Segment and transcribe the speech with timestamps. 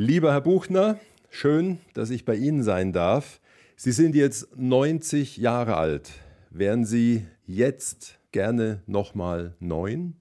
[0.00, 3.40] Lieber Herr Buchner, schön, dass ich bei Ihnen sein darf.
[3.74, 6.12] Sie sind jetzt 90 Jahre alt.
[6.50, 10.14] Wären Sie jetzt gerne nochmal neun?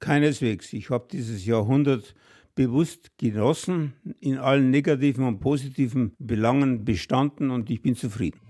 [0.00, 0.72] Keineswegs.
[0.72, 2.14] Ich habe dieses Jahrhundert
[2.54, 8.40] bewusst genossen, in allen negativen und positiven Belangen bestanden und ich bin zufrieden.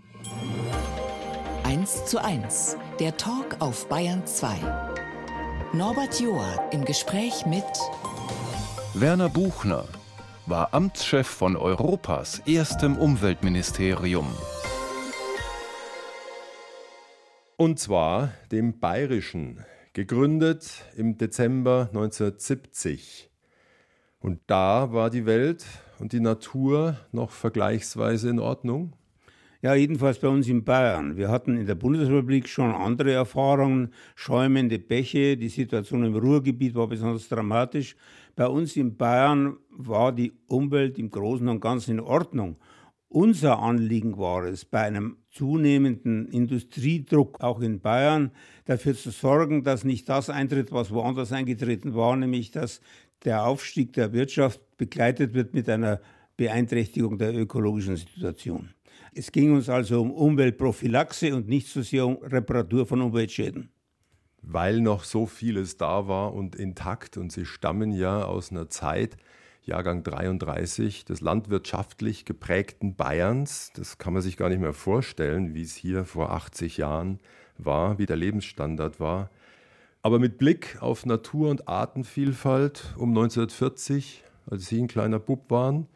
[1.64, 4.54] 1 zu 1, der Talk auf Bayern 2.
[5.72, 7.64] Norbert Joa im Gespräch mit
[8.94, 9.84] Werner Buchner
[10.48, 14.26] war Amtschef von Europas erstem Umweltministerium.
[17.58, 23.28] Und zwar dem Bayerischen, gegründet im Dezember 1970.
[24.20, 25.66] Und da war die Welt
[25.98, 28.94] und die Natur noch vergleichsweise in Ordnung?
[29.60, 31.16] Ja, jedenfalls bei uns in Bayern.
[31.16, 36.86] Wir hatten in der Bundesrepublik schon andere Erfahrungen, schäumende Bäche, die Situation im Ruhrgebiet war
[36.86, 37.96] besonders dramatisch.
[38.38, 42.54] Bei uns in Bayern war die Umwelt im Großen und Ganzen in Ordnung.
[43.08, 48.30] Unser Anliegen war es, bei einem zunehmenden Industriedruck auch in Bayern
[48.64, 52.80] dafür zu sorgen, dass nicht das eintritt, was woanders eingetreten war, nämlich dass
[53.24, 56.00] der Aufstieg der Wirtschaft begleitet wird mit einer
[56.36, 58.68] Beeinträchtigung der ökologischen Situation.
[59.14, 63.72] Es ging uns also um Umweltprophylaxe und nicht so sehr um Reparatur von Umweltschäden.
[64.42, 69.16] Weil noch so vieles da war und intakt und Sie stammen ja aus einer Zeit,
[69.68, 73.70] Jahrgang 33, des landwirtschaftlich geprägten Bayerns.
[73.74, 77.18] Das kann man sich gar nicht mehr vorstellen, wie es hier vor 80 Jahren
[77.58, 79.30] war, wie der Lebensstandard war.
[80.00, 85.86] Aber mit Blick auf Natur- und Artenvielfalt um 1940, als Sie ein kleiner Bub waren,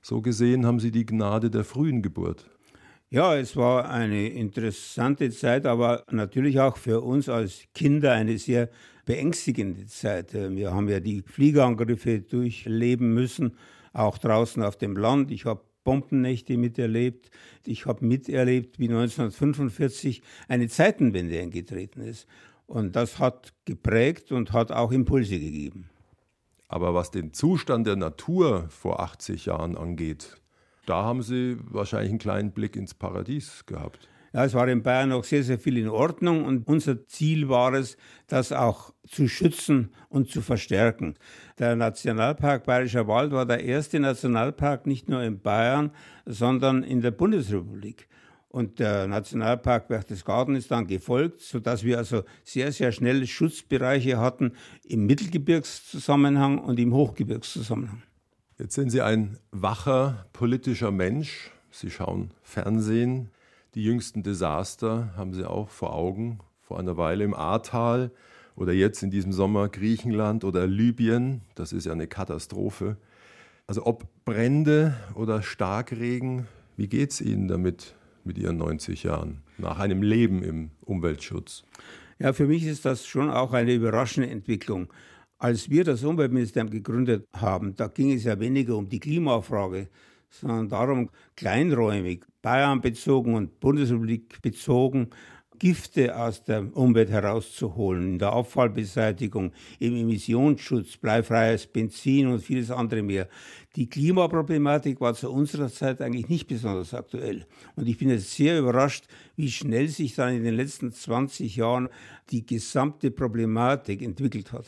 [0.00, 2.48] so gesehen haben Sie die Gnade der frühen Geburt.
[3.10, 8.68] Ja, es war eine interessante Zeit, aber natürlich auch für uns als Kinder eine sehr
[9.06, 10.34] beängstigende Zeit.
[10.34, 13.56] Wir haben ja die Fliegerangriffe durchleben müssen,
[13.94, 15.30] auch draußen auf dem Land.
[15.30, 17.30] Ich habe Bombennächte miterlebt.
[17.64, 22.26] Ich habe miterlebt, wie 1945 eine Zeitenwende eingetreten ist.
[22.66, 25.88] Und das hat geprägt und hat auch Impulse gegeben.
[26.68, 30.36] Aber was den Zustand der Natur vor 80 Jahren angeht,
[30.88, 34.08] da haben Sie wahrscheinlich einen kleinen Blick ins Paradies gehabt.
[34.32, 37.72] Ja, es war in Bayern noch sehr, sehr viel in Ordnung und unser Ziel war
[37.72, 41.14] es, das auch zu schützen und zu verstärken.
[41.58, 45.92] Der Nationalpark Bayerischer Wald war der erste Nationalpark nicht nur in Bayern,
[46.26, 48.06] sondern in der Bundesrepublik.
[48.50, 54.52] Und der Nationalpark Berchtesgaden ist dann gefolgt, sodass wir also sehr, sehr schnell Schutzbereiche hatten
[54.84, 58.02] im Mittelgebirgszusammenhang und im Hochgebirgszusammenhang.
[58.60, 61.52] Jetzt sind Sie ein wacher politischer Mensch.
[61.70, 63.30] Sie schauen Fernsehen.
[63.76, 66.40] Die jüngsten Desaster haben Sie auch vor Augen.
[66.62, 68.10] Vor einer Weile im Ahrtal
[68.56, 71.42] oder jetzt in diesem Sommer Griechenland oder Libyen.
[71.54, 72.96] Das ist ja eine Katastrophe.
[73.68, 79.78] Also ob Brände oder Starkregen, wie geht es Ihnen damit mit Ihren 90 Jahren nach
[79.78, 81.62] einem Leben im Umweltschutz?
[82.18, 84.88] Ja, für mich ist das schon auch eine überraschende Entwicklung.
[85.40, 89.88] Als wir das Umweltministerium gegründet haben, da ging es ja weniger um die Klimafrage,
[90.30, 95.10] sondern darum, kleinräumig, Bayern bezogen und Bundesrepublik bezogen,
[95.60, 103.02] Gifte aus der Umwelt herauszuholen, in der Abfallbeseitigung, im Emissionsschutz, bleifreies Benzin und vieles andere
[103.02, 103.28] mehr.
[103.76, 107.46] Die Klimaproblematik war zu unserer Zeit eigentlich nicht besonders aktuell.
[107.76, 109.06] Und ich bin jetzt sehr überrascht,
[109.36, 111.88] wie schnell sich dann in den letzten 20 Jahren
[112.30, 114.66] die gesamte Problematik entwickelt hat.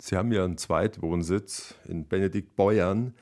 [0.00, 3.14] Sie haben ja einen Zweitwohnsitz in Benediktbeuern.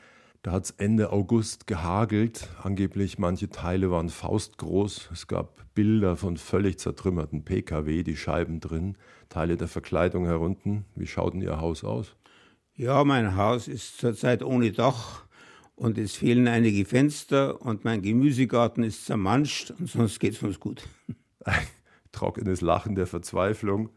[0.43, 2.49] Da hat es Ende August gehagelt.
[2.63, 5.09] Angeblich manche Teile waren faustgroß.
[5.13, 8.97] Es gab Bilder von völlig zertrümmerten Pkw, die Scheiben drin,
[9.29, 10.85] Teile der Verkleidung herunten.
[10.95, 12.15] Wie schaut denn Ihr Haus aus?
[12.75, 15.25] Ja, mein Haus ist zurzeit ohne Dach
[15.77, 20.61] und es fehlen einige Fenster und mein Gemüsegarten ist zermanscht und sonst geht es uns
[20.61, 20.87] gut.
[21.45, 21.67] Ein
[22.13, 23.89] trockenes Lachen der Verzweiflung.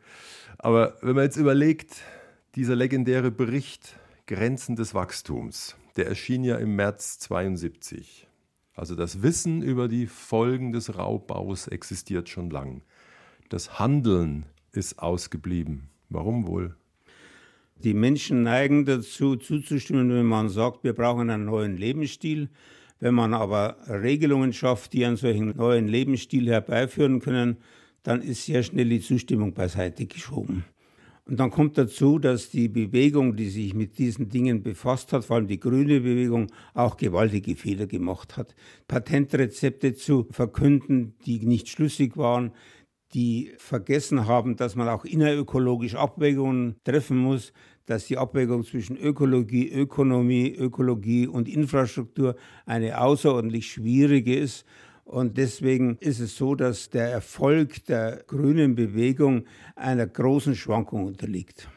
[0.57, 1.97] Aber wenn man jetzt überlegt,
[2.55, 3.95] dieser legendäre Bericht
[4.25, 8.27] Grenzen des Wachstums, der erschien ja im März 72.
[8.73, 12.81] Also das Wissen über die Folgen des Raubbaus existiert schon lang.
[13.49, 15.89] Das Handeln ist ausgeblieben.
[16.09, 16.75] Warum wohl?
[17.75, 22.49] Die Menschen neigen dazu, zuzustimmen, wenn man sagt, wir brauchen einen neuen Lebensstil.
[22.99, 27.57] Wenn man aber Regelungen schafft, die einen solchen neuen Lebensstil herbeiführen können,
[28.03, 30.65] dann ist sehr schnell die Zustimmung beiseite geschoben.
[31.29, 35.35] Und dann kommt dazu, dass die Bewegung, die sich mit diesen Dingen befasst hat, vor
[35.35, 38.55] allem die grüne Bewegung, auch gewaltige Fehler gemacht hat.
[38.87, 42.51] Patentrezepte zu verkünden, die nicht schlüssig waren,
[43.13, 47.53] die vergessen haben, dass man auch innerökologisch Abwägungen treffen muss.
[47.85, 52.35] dass die Abwägung zwischen Ökologie, Ökonomie, Ökologie und Infrastruktur
[52.67, 54.63] eine außerordentlich schwierige ist.
[55.09, 59.45] Und deswegen ist es so, dass der Erfolg der grünen Bewegung
[59.75, 61.67] einer großen Schwankung unterliegt.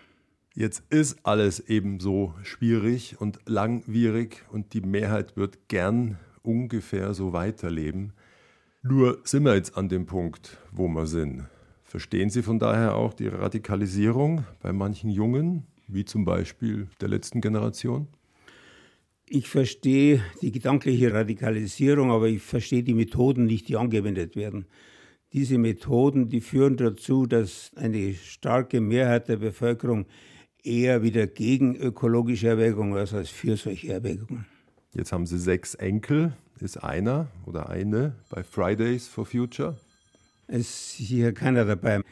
[0.55, 8.13] Jetzt ist alles ebenso schwierig und langwierig und die Mehrheit wird gern ungefähr so weiterleben.
[8.83, 11.47] Nur sind wir jetzt an dem Punkt, wo wir sind.
[11.85, 17.41] Verstehen Sie von daher auch die Radikalisierung bei manchen Jungen, wie zum Beispiel der letzten
[17.41, 18.09] Generation?
[19.35, 24.67] Ich verstehe die gedankliche Radikalisierung, aber ich verstehe die Methoden nicht, die angewendet werden.
[25.33, 30.05] Diese Methoden, die führen dazu, dass eine starke Mehrheit der Bevölkerung
[30.63, 34.45] eher wieder gegen ökologische Erwägungen als, als für solche Erwägungen.
[34.93, 36.35] Jetzt haben Sie sechs Enkel.
[36.61, 39.79] Ist einer oder eine bei Fridays for Future?
[40.47, 42.03] Es ist hier keiner dabei.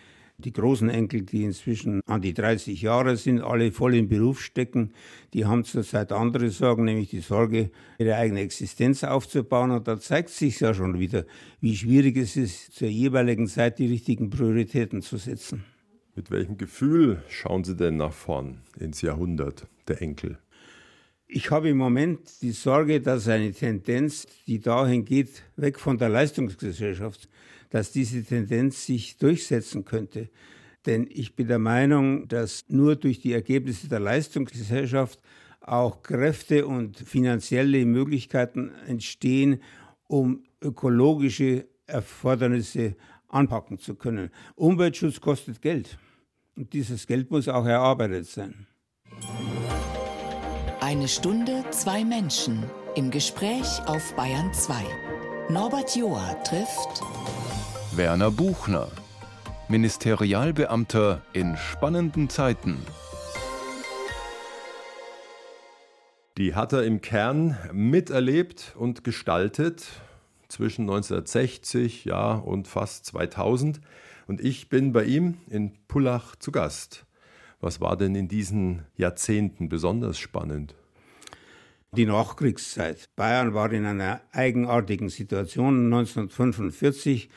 [0.41, 4.93] Die großen Enkel, die inzwischen an die 30 Jahre sind, alle voll im Beruf stecken,
[5.35, 9.71] die haben zurzeit andere Sorgen, nämlich die Sorge, ihre eigene Existenz aufzubauen.
[9.71, 11.27] Und da zeigt sich ja schon wieder,
[11.61, 15.65] wie schwierig es ist, zur jeweiligen Zeit die richtigen Prioritäten zu setzen.
[16.15, 20.39] Mit welchem Gefühl schauen Sie denn nach vorn ins Jahrhundert der Enkel?
[21.33, 26.09] Ich habe im Moment die Sorge, dass eine Tendenz, die dahin geht, weg von der
[26.09, 27.29] Leistungsgesellschaft,
[27.71, 30.29] dass diese Tendenz sich durchsetzen könnte.
[30.87, 35.21] Denn ich bin der Meinung, dass nur durch die Ergebnisse der Leistungsgesellschaft
[35.61, 39.63] auch Kräfte und finanzielle Möglichkeiten entstehen,
[40.07, 42.97] um ökologische Erfordernisse
[43.29, 44.31] anpacken zu können.
[44.57, 45.99] Umweltschutz kostet Geld
[46.57, 48.67] und dieses Geld muss auch erarbeitet sein.
[50.81, 52.65] Eine Stunde, zwei Menschen
[52.97, 54.75] im Gespräch auf Bayern 2.
[55.51, 57.03] Norbert Joa trifft
[57.97, 58.87] Werner Buchner,
[59.69, 62.79] Ministerialbeamter in spannenden Zeiten.
[66.39, 69.89] Die hat er im Kern miterlebt und gestaltet
[70.47, 73.81] zwischen 1960 ja, und fast 2000.
[74.29, 77.07] Und ich bin bei ihm in Pullach zu Gast.
[77.61, 80.77] Was war denn in diesen Jahrzehnten besonders spannend?
[81.93, 83.11] Die Nachkriegszeit.
[83.17, 87.29] Bayern war in einer eigenartigen Situation 1945.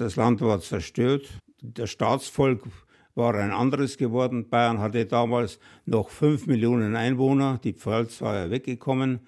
[0.00, 1.28] Das Land war zerstört.
[1.60, 2.62] Das Staatsvolk
[3.14, 4.48] war ein anderes geworden.
[4.48, 7.60] Bayern hatte damals noch fünf Millionen Einwohner.
[7.62, 9.20] Die Pfalz war ja weggekommen.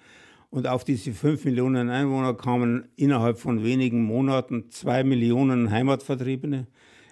[0.49, 6.65] Und auf diese fünf Millionen Einwohner kamen innerhalb von wenigen Monaten zwei Millionen Heimatvertriebene.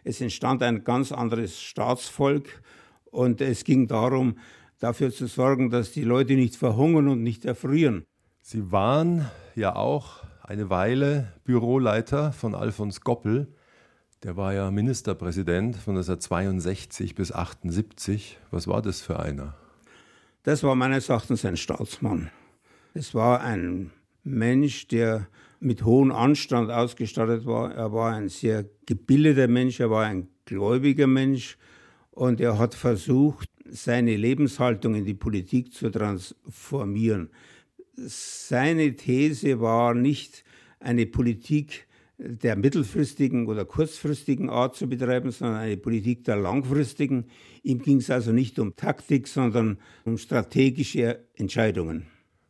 [0.04, 2.63] Es entstand ein ganz anderes Staatsvolk
[3.12, 4.40] und es ging darum,
[4.80, 8.06] dafür zu sorgen, dass die Leute nicht verhungern und nicht erfrieren.
[8.42, 13.47] Sie waren ja auch eine Weile Büroleiter von Alfons Goppel.
[14.23, 18.38] Der war ja Ministerpräsident von 1962 bis 1978.
[18.51, 19.55] Was war das für einer?
[20.43, 22.31] Das war meines Erachtens ein Staatsmann.
[22.93, 23.91] Es war ein
[24.23, 25.27] Mensch, der
[25.59, 27.73] mit hohem Anstand ausgestattet war.
[27.73, 31.57] Er war ein sehr gebildeter Mensch, er war ein gläubiger Mensch
[32.09, 37.29] und er hat versucht, seine Lebenshaltung in die Politik zu transformieren.
[37.95, 40.43] Seine These war nicht
[40.79, 47.25] eine Politik der mittelfristigen oder kurzfristigen Art zu betreiben, sondern eine Politik der langfristigen.
[47.63, 52.05] Ihm ging es also nicht um Taktik, sondern um strategische Entscheidungen.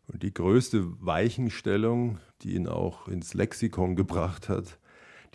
[0.07, 4.77] Und die größte Weichenstellung, die ihn auch ins Lexikon gebracht hat,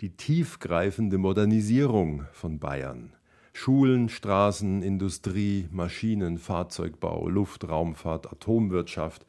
[0.01, 3.13] die tiefgreifende Modernisierung von Bayern.
[3.53, 9.25] Schulen, Straßen, Industrie, Maschinen, Fahrzeugbau, Luftraumfahrt, Atomwirtschaft.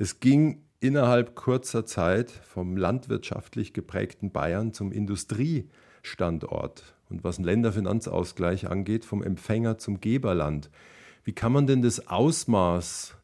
[0.00, 8.70] Es ging innerhalb kurzer Zeit vom landwirtschaftlich geprägten Bayern zum Industriestandort und was den Länderfinanzausgleich
[8.70, 10.70] angeht, vom Empfänger zum Geberland.
[11.24, 13.16] Wie kann man denn das Ausmaß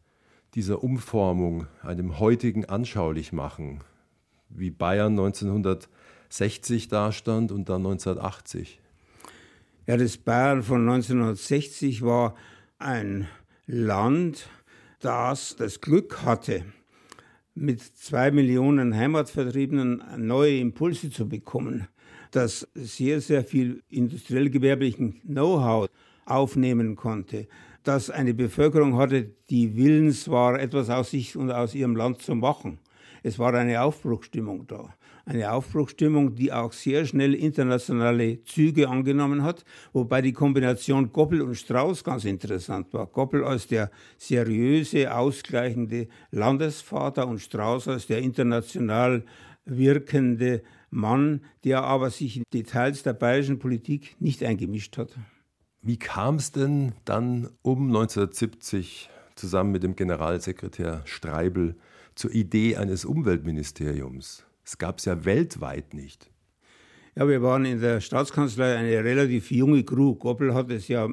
[0.56, 3.84] dieser Umformung einem heutigen anschaulich machen,
[4.48, 8.80] wie Bayern 1960 dastand und dann 1980?
[9.86, 12.34] Ja, das Bayern von 1960 war
[12.80, 13.28] ein
[13.64, 14.48] Land,
[15.04, 16.64] das das Glück hatte,
[17.54, 21.86] mit zwei Millionen Heimatvertriebenen neue Impulse zu bekommen,
[22.30, 25.88] das sehr, sehr viel industriell-gewerblichen Know-how
[26.24, 27.46] aufnehmen konnte,
[27.82, 32.34] dass eine Bevölkerung hatte, die willens war, etwas aus sich und aus ihrem Land zu
[32.34, 32.78] machen.
[33.22, 34.94] Es war eine Aufbruchstimmung da.
[35.26, 39.64] Eine Aufbruchstimmung, die auch sehr schnell internationale Züge angenommen hat,
[39.94, 43.06] wobei die Kombination Goppel und Strauß ganz interessant war.
[43.06, 49.24] Goppel als der seriöse, ausgleichende Landesvater und Strauß als der international
[49.64, 55.16] wirkende Mann, der aber sich in Details der bayerischen Politik nicht eingemischt hat.
[55.80, 61.76] Wie kam es denn dann um 1970 zusammen mit dem Generalsekretär Streibel
[62.14, 64.44] zur Idee eines Umweltministeriums?
[64.64, 66.30] Es gab es ja weltweit nicht.
[67.16, 70.14] Ja, wir waren in der Staatskanzlei eine relativ junge Crew.
[70.14, 71.08] Goppel hat es ja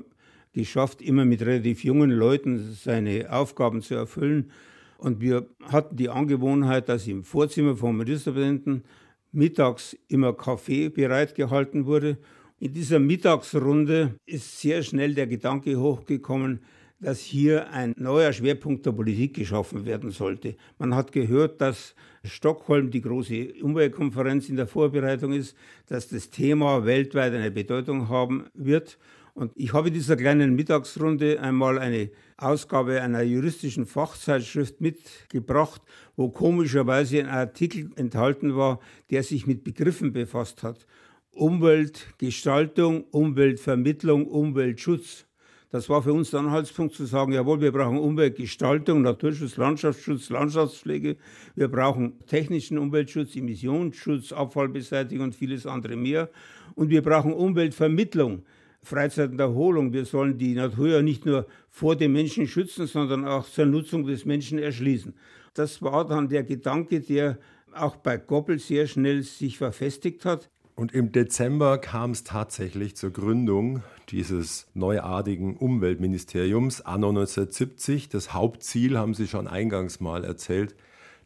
[0.53, 4.51] geschafft, immer mit relativ jungen Leuten seine Aufgaben zu erfüllen.
[4.97, 8.83] Und wir hatten die Angewohnheit, dass im Vorzimmer vom Ministerpräsidenten
[9.31, 12.17] mittags immer Kaffee bereitgehalten wurde.
[12.59, 16.59] In dieser Mittagsrunde ist sehr schnell der Gedanke hochgekommen,
[16.99, 20.55] dass hier ein neuer Schwerpunkt der Politik geschaffen werden sollte.
[20.77, 25.55] Man hat gehört, dass Stockholm die große Umweltkonferenz in der Vorbereitung ist,
[25.87, 28.97] dass das Thema weltweit eine Bedeutung haben wird.
[29.33, 35.81] Und ich habe in dieser kleinen Mittagsrunde einmal eine Ausgabe einer juristischen Fachzeitschrift mitgebracht,
[36.15, 40.85] wo komischerweise ein Artikel enthalten war, der sich mit Begriffen befasst hat.
[41.31, 45.25] Umweltgestaltung, Umweltvermittlung, Umweltschutz.
[45.71, 51.15] Das war für uns der Anhaltspunkt zu sagen, jawohl, wir brauchen Umweltgestaltung, Naturschutz, Landschaftsschutz, Landschaftspflege,
[51.55, 56.29] wir brauchen technischen Umweltschutz, Emissionsschutz, Abfallbeseitigung und vieles andere mehr.
[56.75, 58.43] Und wir brauchen Umweltvermittlung,
[58.83, 59.93] Freizeit und Erholung.
[59.93, 64.05] Wir sollen die Natur ja nicht nur vor dem Menschen schützen, sondern auch zur Nutzung
[64.05, 65.13] des Menschen erschließen.
[65.53, 67.37] Das war dann der Gedanke, der
[67.73, 70.49] auch bei Goppel sehr schnell sich verfestigt hat.
[70.75, 78.09] Und im Dezember kam es tatsächlich zur Gründung dieses neuartigen Umweltministeriums anno 1970.
[78.09, 80.75] Das Hauptziel haben Sie schon eingangs mal erzählt.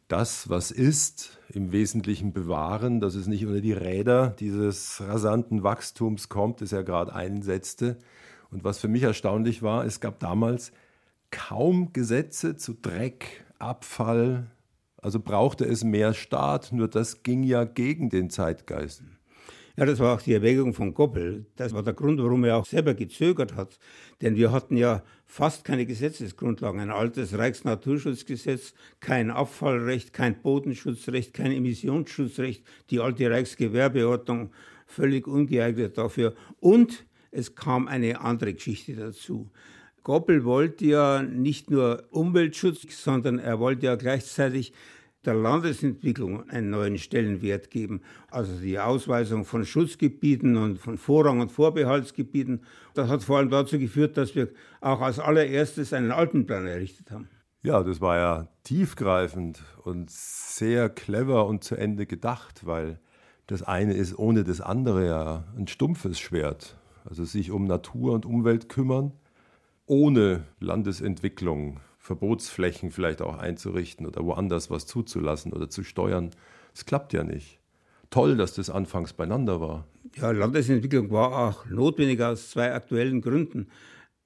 [0.08, 6.28] Das, was ist, im Wesentlichen bewahren, dass es nicht unter die Räder dieses rasanten Wachstums
[6.28, 7.96] kommt, das er gerade einsetzte.
[8.50, 10.72] Und was für mich erstaunlich war, es gab damals
[11.30, 14.46] kaum Gesetze zu Dreck, Abfall.
[14.98, 19.02] Also brauchte es mehr Staat, nur das ging ja gegen den Zeitgeist.
[19.78, 21.44] Ja, das war auch die Erwägung von Goppel.
[21.56, 23.78] Das war der Grund, warum er auch selber gezögert hat.
[24.22, 26.80] Denn wir hatten ja fast keine Gesetzesgrundlagen.
[26.80, 34.50] Ein altes Reichsnaturschutzgesetz, kein Abfallrecht, kein Bodenschutzrecht, kein Emissionsschutzrecht, die alte Reichsgewerbeordnung
[34.86, 36.34] völlig ungeeignet dafür.
[36.58, 39.50] Und es kam eine andere Geschichte dazu.
[40.04, 44.72] Goppel wollte ja nicht nur Umweltschutz, sondern er wollte ja gleichzeitig
[45.26, 48.00] der Landesentwicklung einen neuen Stellenwert geben.
[48.30, 52.62] Also die Ausweisung von Schutzgebieten und von Vorrang- und Vorbehaltsgebieten.
[52.94, 54.48] Das hat vor allem dazu geführt, dass wir
[54.80, 57.28] auch als allererstes einen Alpenplan errichtet haben.
[57.62, 63.00] Ja, das war ja tiefgreifend und sehr clever und zu Ende gedacht, weil
[63.48, 66.76] das eine ist ohne das andere ja ein stumpfes Schwert.
[67.04, 69.12] Also sich um Natur und Umwelt kümmern,
[69.86, 76.30] ohne Landesentwicklung Verbotsflächen vielleicht auch einzurichten oder woanders was zuzulassen oder zu steuern.
[76.72, 77.58] Es klappt ja nicht.
[78.10, 79.88] Toll, dass das anfangs beieinander war.
[80.14, 83.66] Ja, Landesentwicklung war auch notwendig aus zwei aktuellen Gründen.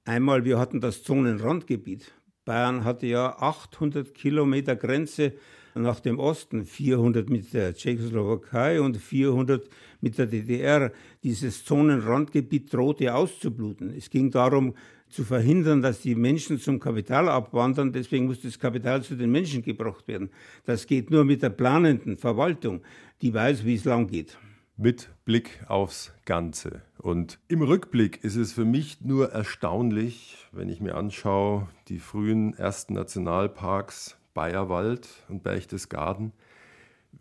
[0.05, 2.13] Einmal, wir hatten das Zonenrandgebiet.
[2.45, 5.33] Bayern hatte ja 800 Kilometer Grenze
[5.73, 9.67] nach dem Osten, 400 mit der Tschechoslowakei und 400
[10.01, 10.91] mit der DDR.
[11.23, 13.91] Dieses Zonenrandgebiet drohte auszubluten.
[13.95, 14.75] Es ging darum,
[15.11, 17.91] zu verhindern, dass die Menschen zum Kapital abwandern.
[17.91, 20.29] Deswegen muss das Kapital zu den Menschen gebracht werden.
[20.65, 22.81] Das geht nur mit der planenden Verwaltung,
[23.21, 24.37] die weiß, wie es lang geht.
[24.77, 26.81] Mit Blick aufs Ganze.
[26.97, 32.53] Und im Rückblick ist es für mich nur erstaunlich, wenn ich mir anschaue, die frühen
[32.53, 36.31] ersten Nationalparks Bayerwald und Berchtesgaden,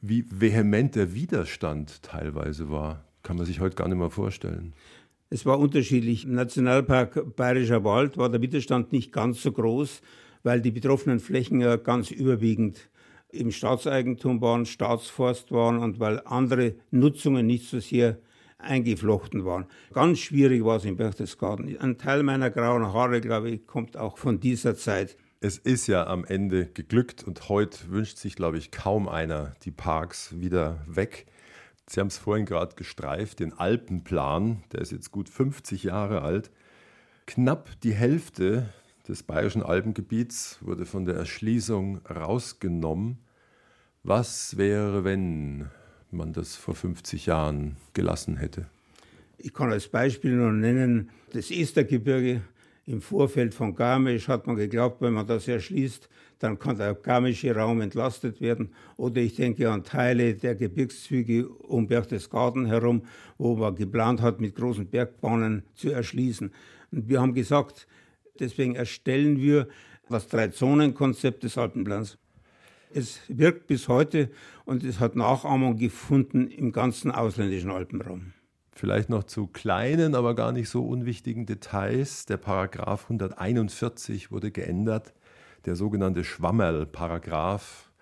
[0.01, 3.05] wie vehement der Widerstand teilweise war.
[3.23, 4.73] Kann man sich heute gar nicht mehr vorstellen.
[5.33, 6.25] Es war unterschiedlich.
[6.25, 10.03] Im Nationalpark Bayerischer Wald war der Widerstand nicht ganz so groß,
[10.43, 12.91] weil die betroffenen Flächen ja ganz überwiegend
[13.31, 18.19] im Staatseigentum waren, Staatsforst waren und weil andere Nutzungen nicht so sehr
[18.59, 19.67] eingeflochten waren.
[19.95, 21.79] Ganz schwierig war es in Berchtesgaden.
[21.79, 25.17] Ein Teil meiner grauen Haare, glaube ich, kommt auch von dieser Zeit.
[25.41, 29.71] Es ist ja am Ende geglückt und heute wünscht sich, glaube ich, kaum einer die
[29.71, 31.27] Parks wieder weg.
[31.93, 36.53] Sie haben es vorhin gerade gestreift, den Alpenplan, der ist jetzt gut 50 Jahre alt.
[37.27, 38.69] Knapp die Hälfte
[39.09, 43.19] des bayerischen Alpengebiets wurde von der Erschließung rausgenommen.
[44.05, 45.69] Was wäre, wenn
[46.13, 48.67] man das vor 50 Jahren gelassen hätte?
[49.39, 52.43] Ich kann als Beispiel nur nennen, das Estergebirge
[52.91, 56.09] im Vorfeld von Garmisch hat man geglaubt, wenn man das erschließt,
[56.41, 58.75] dann kann der garmische Raum entlastet werden.
[58.97, 63.03] Oder ich denke an Teile der Gebirgszüge um Berchtesgaden herum,
[63.39, 66.51] wo man geplant hat, mit großen Bergbahnen zu erschließen.
[66.91, 67.87] Und wir haben gesagt,
[68.41, 69.69] deswegen erstellen wir
[70.09, 72.19] das Drei-Zonen-Konzept des Alpenplans.
[72.93, 74.31] Es wirkt bis heute
[74.65, 78.33] und es hat Nachahmung gefunden im ganzen ausländischen Alpenraum.
[78.81, 82.25] Vielleicht noch zu kleinen, aber gar nicht so unwichtigen Details.
[82.25, 85.13] Der Paragraph 141 wurde geändert,
[85.67, 87.93] der sogenannte Schwammerl-Paragraph.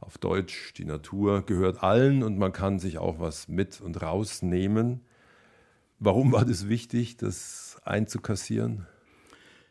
[0.00, 5.00] Auf Deutsch, die Natur gehört allen und man kann sich auch was mit und rausnehmen.
[5.98, 8.86] Warum war das wichtig, das einzukassieren?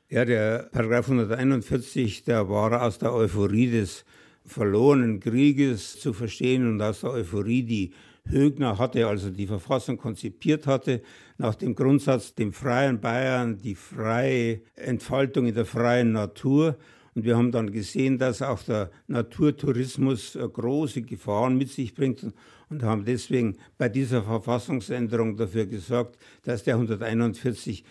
[0.10, 4.06] Ja, der Paragraph 141, der war aus der Euphorie des
[4.48, 7.92] verlorenen Krieges zu verstehen und aus der Euphorie, die
[8.30, 11.01] Högner hatte, also die Verfassung konzipiert hatte,
[11.38, 16.77] nach dem Grundsatz, dem freien Bayern, die freie Entfaltung in der freien Natur.
[17.16, 22.25] Und wir haben dann gesehen, dass auch der Naturtourismus äh, große Gefahren mit sich bringt
[22.70, 27.84] und haben deswegen bei dieser Verfassungsänderung dafür gesorgt, dass der 141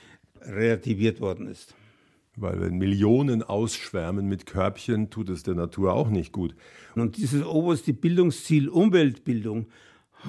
[0.43, 1.75] relativiert worden ist.
[2.37, 6.55] Weil wenn Millionen ausschwärmen mit Körbchen, tut es der Natur auch nicht gut.
[6.95, 9.67] Und dieses oberste Bildungsziel Umweltbildung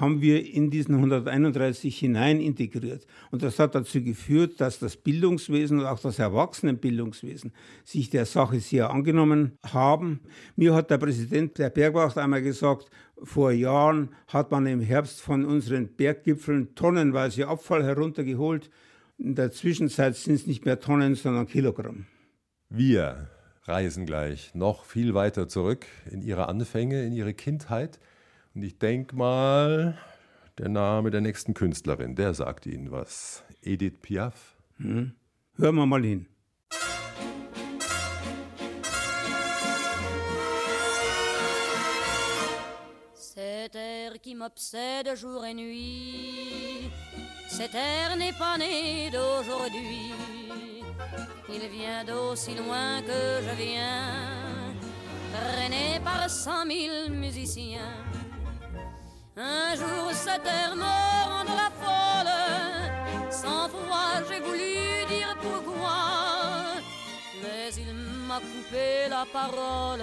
[0.00, 3.06] haben wir in diesen 131 hinein integriert.
[3.30, 7.52] Und das hat dazu geführt, dass das Bildungswesen und auch das Erwachsenenbildungswesen
[7.84, 10.20] sich der Sache sehr angenommen haben.
[10.56, 12.90] Mir hat der Präsident der Bergwacht einmal gesagt,
[13.22, 18.70] vor Jahren hat man im Herbst von unseren Berggipfeln tonnenweise Abfall heruntergeholt.
[19.18, 22.06] In der Zwischenzeit sind es nicht mehr Tonnen, sondern Kilogramm.
[22.70, 23.28] Wir
[23.64, 27.98] reisen gleich noch viel weiter zurück in ihre Anfänge, in ihre Kindheit.
[28.54, 29.98] Und ich denke mal,
[30.58, 33.42] der Name der nächsten Künstlerin, der sagt Ihnen was.
[33.62, 34.56] Edith Piaf.
[34.76, 35.12] Hm.
[35.56, 36.26] Hören wir mal hin.
[44.18, 46.90] Cet air qui m'obsède jour et nuit,
[47.48, 50.12] cet air n'est pas né d'aujourd'hui.
[51.48, 54.74] Il vient d'aussi loin que je viens,
[55.32, 57.94] traîné par cent mille musiciens.
[59.36, 60.94] Un jour cette terre me
[61.32, 66.80] rendra folle, sans foi j'ai voulu dire pourquoi,
[67.42, 67.94] mais il
[68.26, 70.02] m'a coupé la parole.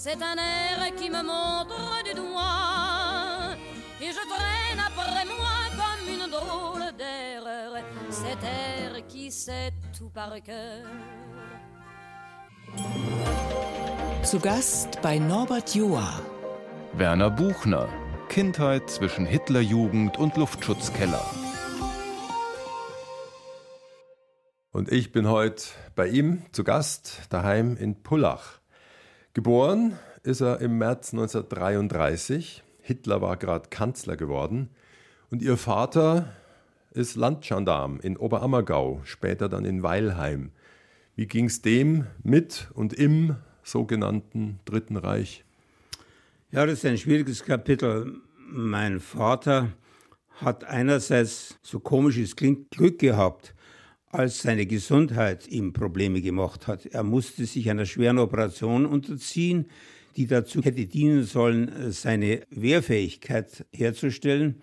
[0.00, 3.56] C'est un air qui me montre du doigt.
[4.00, 7.82] Et je traîne après moi comme une drôle d'erreur.
[8.08, 10.86] Cet air qui sait tout par cœur.
[14.22, 16.08] Zu Gast bei Norbert Joa.
[16.92, 17.88] Werner Buchner
[18.28, 21.24] Kindheit zwischen Hitlerjugend und Luftschutzkeller.
[24.70, 25.64] Und ich bin heute
[25.96, 28.57] bei ihm zu Gast daheim in Pullach.
[29.34, 32.64] Geboren ist er im März 1933.
[32.80, 34.70] Hitler war gerade Kanzler geworden.
[35.30, 36.32] Und ihr Vater
[36.92, 40.50] ist Landgendarm in Oberammergau, später dann in Weilheim.
[41.14, 45.44] Wie ging es dem mit und im sogenannten Dritten Reich?
[46.50, 48.14] Ja, das ist ein schwieriges Kapitel.
[48.38, 49.72] Mein Vater
[50.36, 53.54] hat einerseits, so komisch es klingt, Glück gehabt,
[54.10, 56.86] als seine Gesundheit ihm Probleme gemacht hat.
[56.86, 59.66] Er musste sich einer schweren Operation unterziehen,
[60.16, 64.62] die dazu hätte dienen sollen, seine Wehrfähigkeit herzustellen,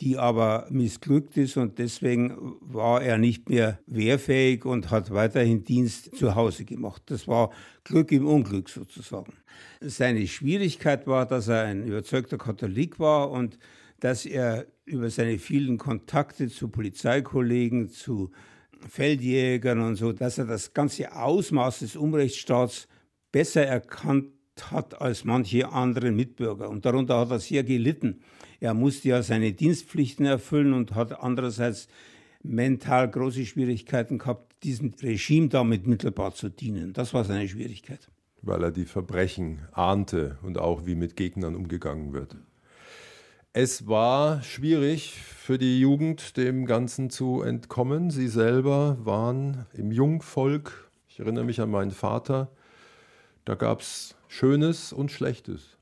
[0.00, 6.16] die aber missglückt ist und deswegen war er nicht mehr wehrfähig und hat weiterhin Dienst
[6.16, 7.02] zu Hause gemacht.
[7.06, 7.50] Das war
[7.84, 9.32] Glück im Unglück sozusagen.
[9.80, 13.58] Seine Schwierigkeit war, dass er ein überzeugter Katholik war und
[14.00, 18.32] dass er über seine vielen Kontakte zu Polizeikollegen, zu
[18.88, 22.88] Feldjägern und so, dass er das ganze Ausmaß des Unrechtsstaats
[23.30, 24.28] besser erkannt
[24.70, 26.68] hat als manche andere Mitbürger.
[26.68, 28.20] Und darunter hat er sehr gelitten.
[28.60, 31.88] Er musste ja seine Dienstpflichten erfüllen und hat andererseits
[32.42, 36.92] mental große Schwierigkeiten gehabt, diesem Regime damit mittelbar zu dienen.
[36.92, 38.08] Das war seine Schwierigkeit
[38.42, 42.36] weil er die Verbrechen ahnte und auch wie mit Gegnern umgegangen wird.
[43.54, 48.08] Es war schwierig für die Jugend, dem Ganzen zu entkommen.
[48.08, 50.90] Sie selber waren im Jungvolk.
[51.06, 52.50] Ich erinnere mich an meinen Vater.
[53.44, 55.76] Da gab es Schönes und Schlechtes.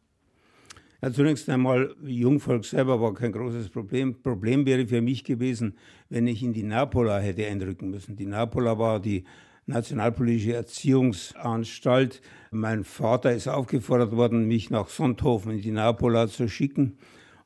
[1.01, 4.21] Ja, zunächst einmal, Jungvolk selber war kein großes Problem.
[4.21, 5.79] Problem wäre für mich gewesen,
[6.09, 8.17] wenn ich in die Napola hätte einrücken müssen.
[8.17, 9.23] Die Napola war die
[9.67, 12.21] Nationalpolitische Erziehungsanstalt.
[12.51, 16.99] Mein Vater ist aufgefordert worden, mich nach Sonthofen in die Napola zu schicken.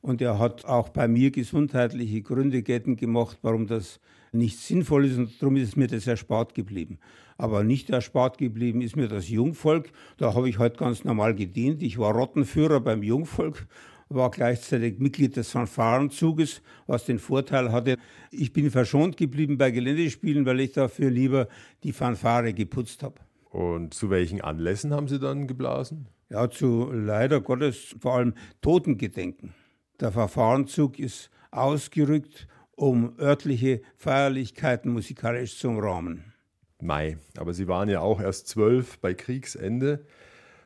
[0.05, 3.99] Und er hat auch bei mir gesundheitliche Gründe geltend gemacht, warum das
[4.31, 5.17] nicht sinnvoll ist.
[5.17, 6.99] Und darum ist mir das erspart geblieben.
[7.39, 9.91] Aber nicht erspart geblieben ist mir das Jungvolk.
[10.17, 11.81] Da habe ich halt ganz normal gedient.
[11.81, 13.65] Ich war Rottenführer beim Jungvolk
[14.07, 17.97] war gleichzeitig Mitglied des Fanfarenzuges, was den Vorteil hatte,
[18.29, 21.47] ich bin verschont geblieben bei Geländespielen, weil ich dafür lieber
[21.81, 23.15] die Fanfare geputzt habe.
[23.49, 26.05] Und zu welchen Anlässen haben Sie dann geblasen?
[26.29, 29.55] Ja, zu leider Gottes vor allem Totengedenken.
[30.01, 36.33] Der Verfahrenzug ist ausgerückt, um örtliche Feierlichkeiten musikalisch zu umrahmen.
[36.81, 40.05] Mai, aber Sie waren ja auch erst zwölf bei Kriegsende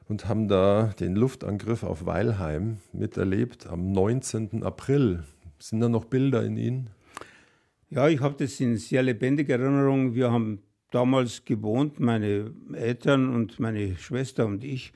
[0.08, 4.64] und haben da den Luftangriff auf Weilheim miterlebt am 19.
[4.64, 5.24] April.
[5.60, 6.90] Sind da noch Bilder in Ihnen?
[7.92, 10.16] Ja, ich habe das in sehr lebendiger Erinnerung.
[10.16, 14.92] Wir haben damals gewohnt, meine Eltern und meine Schwester und ich,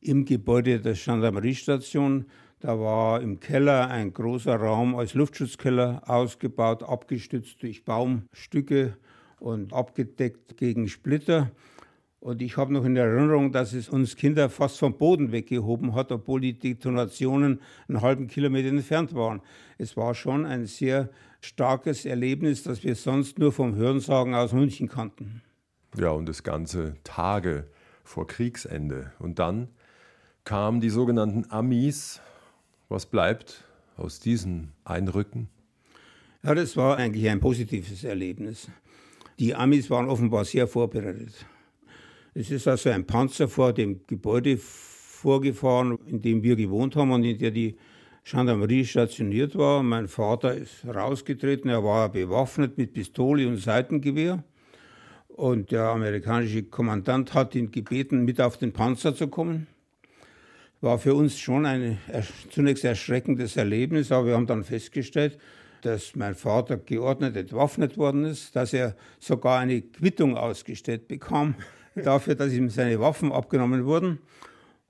[0.00, 2.26] im Gebäude der Gendarmeriestation.
[2.64, 8.96] Da war im Keller ein großer Raum als Luftschutzkeller ausgebaut, abgestützt durch Baumstücke
[9.38, 11.50] und abgedeckt gegen Splitter.
[12.20, 16.10] Und ich habe noch in Erinnerung, dass es uns Kinder fast vom Boden weggehoben hat,
[16.10, 19.42] obwohl die Detonationen einen halben Kilometer entfernt waren.
[19.76, 21.10] Es war schon ein sehr
[21.42, 25.42] starkes Erlebnis, das wir sonst nur vom Hörensagen aus München kannten.
[25.98, 27.68] Ja, und das Ganze Tage
[28.04, 29.12] vor Kriegsende.
[29.18, 29.68] Und dann
[30.44, 32.22] kamen die sogenannten Amis
[32.94, 33.64] was bleibt
[33.96, 35.48] aus diesen Eindrücken?
[36.44, 38.68] Ja, das war eigentlich ein positives Erlebnis.
[39.40, 41.44] Die Amis waren offenbar sehr vorbereitet.
[42.34, 47.24] Es ist also ein Panzer vor dem Gebäude vorgefahren, in dem wir gewohnt haben und
[47.24, 47.76] in der die
[48.22, 49.82] Gendarmerie stationiert war.
[49.82, 54.44] Mein Vater ist rausgetreten, er war bewaffnet mit Pistole und Seitengewehr.
[55.26, 59.66] Und der amerikanische Kommandant hat ihn gebeten, mit auf den Panzer zu kommen
[60.84, 61.98] war für uns schon ein
[62.50, 65.38] zunächst erschreckendes Erlebnis, aber wir haben dann festgestellt,
[65.80, 71.54] dass mein Vater geordnet entwaffnet worden ist, dass er sogar eine Quittung ausgestellt bekam
[71.94, 74.18] dafür, dass ihm seine Waffen abgenommen wurden.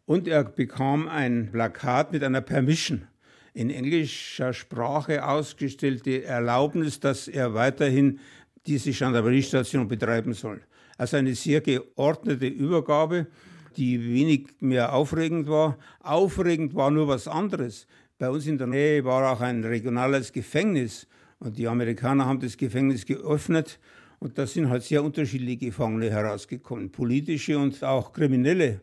[0.05, 3.07] Und er bekam ein Plakat mit einer Permission
[3.55, 8.19] in englischer Sprache ausgestellte Erlaubnis, dass er weiterhin
[8.67, 10.61] diese Gendarmeriestation betreiben soll.
[10.99, 13.29] Also eine sehr geordnete Übergabe
[13.77, 15.79] die wenig mehr aufregend war.
[16.01, 17.87] Aufregend war nur was anderes.
[18.19, 21.07] Bei uns in der Nähe war auch ein regionales Gefängnis
[21.39, 23.79] und die Amerikaner haben das Gefängnis geöffnet
[24.21, 28.81] und da sind halt sehr unterschiedliche Gefangene herausgekommen, politische und auch kriminelle.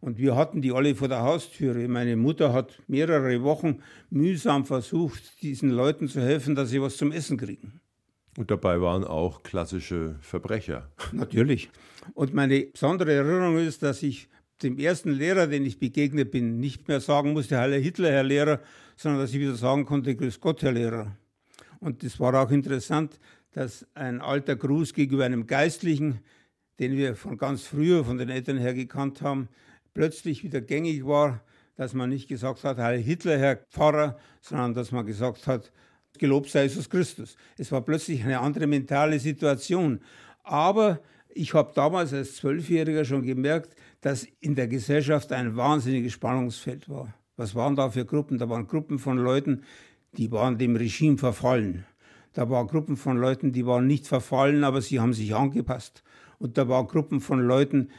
[0.00, 1.88] Und wir hatten die alle vor der Haustüre.
[1.88, 7.10] Meine Mutter hat mehrere Wochen mühsam versucht, diesen Leuten zu helfen, dass sie was zum
[7.10, 7.80] Essen kriegen.
[8.38, 10.88] Und dabei waren auch klassische Verbrecher.
[11.10, 11.70] Natürlich.
[12.14, 14.28] Und meine besondere Erinnerung ist, dass ich
[14.62, 18.60] dem ersten Lehrer, den ich begegnet bin, nicht mehr sagen musste, Heil Hitler, Herr Lehrer,
[18.94, 21.16] sondern dass ich wieder sagen konnte, Grüß Gott, Herr Lehrer.
[21.80, 23.18] Und das war auch interessant,
[23.54, 26.20] dass ein alter Gruß gegenüber einem Geistlichen,
[26.78, 29.48] den wir von ganz früher von den Eltern her gekannt haben,
[29.94, 31.42] plötzlich wieder gängig war,
[31.74, 35.72] dass man nicht gesagt hat, Heil Hitler, Herr Pfarrer, sondern dass man gesagt hat,
[36.16, 37.36] Gelobt sei Jesus Christus.
[37.56, 40.00] Es war plötzlich eine andere mentale Situation.
[40.42, 46.88] Aber ich habe damals als Zwölfjähriger schon gemerkt, dass in der Gesellschaft ein wahnsinniges Spannungsfeld
[46.88, 47.14] war.
[47.36, 48.38] Was waren da für Gruppen?
[48.38, 49.62] Da waren Gruppen von Leuten,
[50.16, 51.84] die waren dem Regime verfallen.
[52.32, 56.02] Da waren Gruppen von Leuten, die waren nicht verfallen, aber sie haben sich angepasst.
[56.38, 57.90] Und da waren Gruppen von Leuten,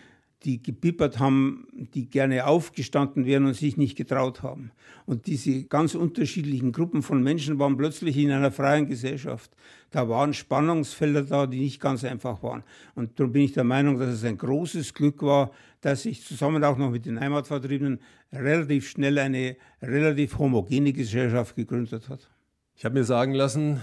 [0.43, 4.71] die gebippert haben, die gerne aufgestanden wären und sich nicht getraut haben.
[5.05, 9.51] Und diese ganz unterschiedlichen Gruppen von Menschen waren plötzlich in einer freien Gesellschaft.
[9.91, 12.63] Da waren Spannungsfelder da, die nicht ganz einfach waren.
[12.95, 16.63] Und darum bin ich der Meinung, dass es ein großes Glück war, dass sich zusammen
[16.63, 17.99] auch noch mit den Heimatvertriebenen
[18.31, 22.29] relativ schnell eine relativ homogene Gesellschaft gegründet hat.
[22.75, 23.81] Ich habe mir sagen lassen,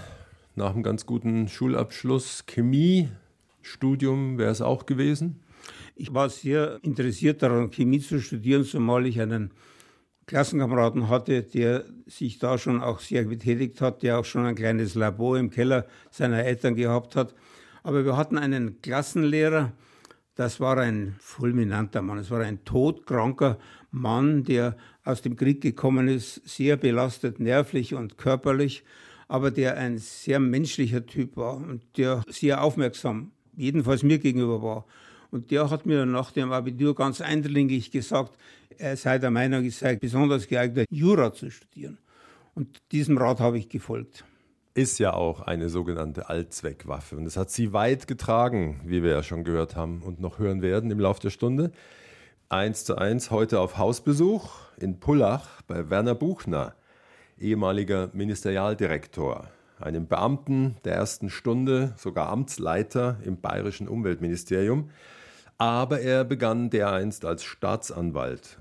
[0.55, 5.41] nach einem ganz guten Schulabschluss, Chemiestudium wäre es auch gewesen.
[5.99, 9.51] Ich war sehr interessiert daran, Chemie zu studieren, zumal ich einen
[10.27, 14.93] Klassenkameraden hatte, der sich da schon auch sehr betätigt hat, der auch schon ein kleines
[14.93, 17.33] Labor im Keller seiner Eltern gehabt hat.
[17.81, 19.71] Aber wir hatten einen Klassenlehrer,
[20.35, 23.57] das war ein fulminanter Mann, es war ein todkranker
[23.89, 28.83] Mann, der aus dem Krieg gekommen ist, sehr belastet nervlich und körperlich,
[29.27, 34.85] aber der ein sehr menschlicher Typ war und der sehr aufmerksam, jedenfalls mir gegenüber war.
[35.31, 38.37] Und der hat mir nach dem Abitur ganz eindringlich gesagt,
[38.77, 41.97] er sei der Meinung, ich sei besonders geeignet, Jura zu studieren.
[42.53, 44.25] Und diesem Rat habe ich gefolgt.
[44.73, 47.17] Ist ja auch eine sogenannte Allzweckwaffe.
[47.17, 50.61] Und das hat sie weit getragen, wie wir ja schon gehört haben und noch hören
[50.61, 51.71] werden im Laufe der Stunde.
[52.49, 56.75] Eins zu eins heute auf Hausbesuch in Pullach bei Werner Buchner.
[57.39, 64.89] ehemaliger Ministerialdirektor, einem Beamten der ersten Stunde, sogar Amtsleiter im bayerischen Umweltministerium.
[65.57, 68.59] Aber er begann dereinst als Staatsanwalt.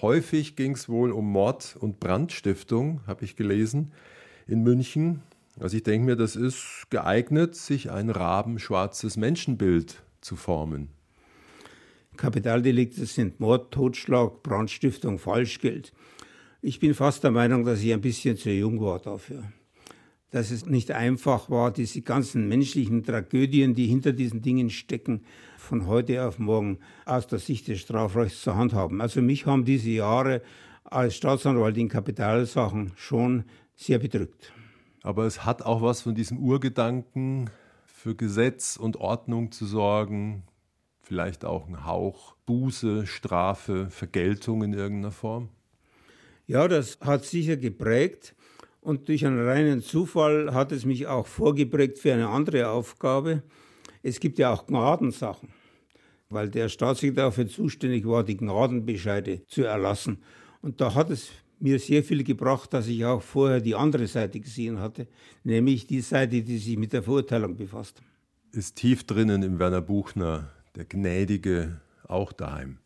[0.00, 3.92] Häufig ging es wohl um Mord und Brandstiftung, habe ich gelesen,
[4.48, 5.22] in München.
[5.60, 10.88] Also ich denke mir, das ist geeignet, sich ein rabenschwarzes Menschenbild zu formen.
[12.16, 15.92] Kapitaldelikte sind Mord, Totschlag, Brandstiftung, Falschgeld.
[16.60, 19.44] Ich bin fast der Meinung, dass ich ein bisschen zu jung war dafür.
[20.32, 25.22] Dass es nicht einfach war, diese ganzen menschlichen Tragödien, die hinter diesen Dingen stecken,
[25.56, 29.00] von heute auf morgen aus der Sicht des Strafrechts zu handhaben.
[29.00, 30.42] Also mich haben diese Jahre
[30.84, 33.44] als Staatsanwalt in Kapitalsachen schon
[33.76, 34.52] sehr bedrückt.
[35.02, 37.50] Aber es hat auch was von diesem Urgedanken,
[37.86, 40.42] für Gesetz und Ordnung zu sorgen,
[41.02, 45.50] vielleicht auch ein Hauch Buße, Strafe, Vergeltung in irgendeiner Form?
[46.46, 48.34] Ja, das hat sicher geprägt
[48.82, 53.42] und durch einen reinen Zufall hat es mich auch vorgeprägt für eine andere Aufgabe.
[54.02, 55.48] Es gibt ja auch Gnadensachen,
[56.28, 60.18] weil der Staatssekretär dafür zuständig war, die Gnadenbescheide zu erlassen.
[60.60, 64.40] Und da hat es mir sehr viel gebracht, dass ich auch vorher die andere Seite
[64.40, 65.06] gesehen hatte,
[65.44, 68.02] nämlich die Seite, die sich mit der Verurteilung befasst.
[68.50, 72.78] Ist tief drinnen im Werner Buchner der Gnädige auch daheim?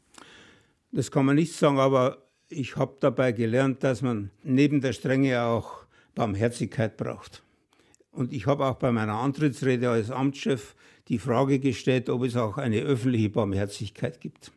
[0.93, 2.19] Das kann man nicht sagen, aber
[2.51, 5.86] ich habe dabei gelernt, dass man neben der Strenge auch
[6.17, 7.45] Barmherzigkeit braucht.
[8.11, 10.75] Und ich habe auch bei meiner Antrittsrede als Amtschef
[11.07, 14.51] die Frage gestellt, ob es auch eine öffentliche Barmherzigkeit gibt.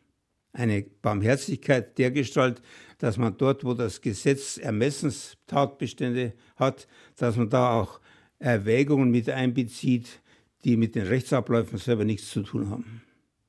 [0.52, 2.60] Eine Barmherzigkeit dergestalt,
[2.98, 8.00] dass man dort, wo das Gesetz Ermessenstatbestände hat, dass man da auch
[8.40, 10.20] Erwägungen mit einbezieht,
[10.64, 13.02] die mit den Rechtsabläufen selber nichts zu tun haben.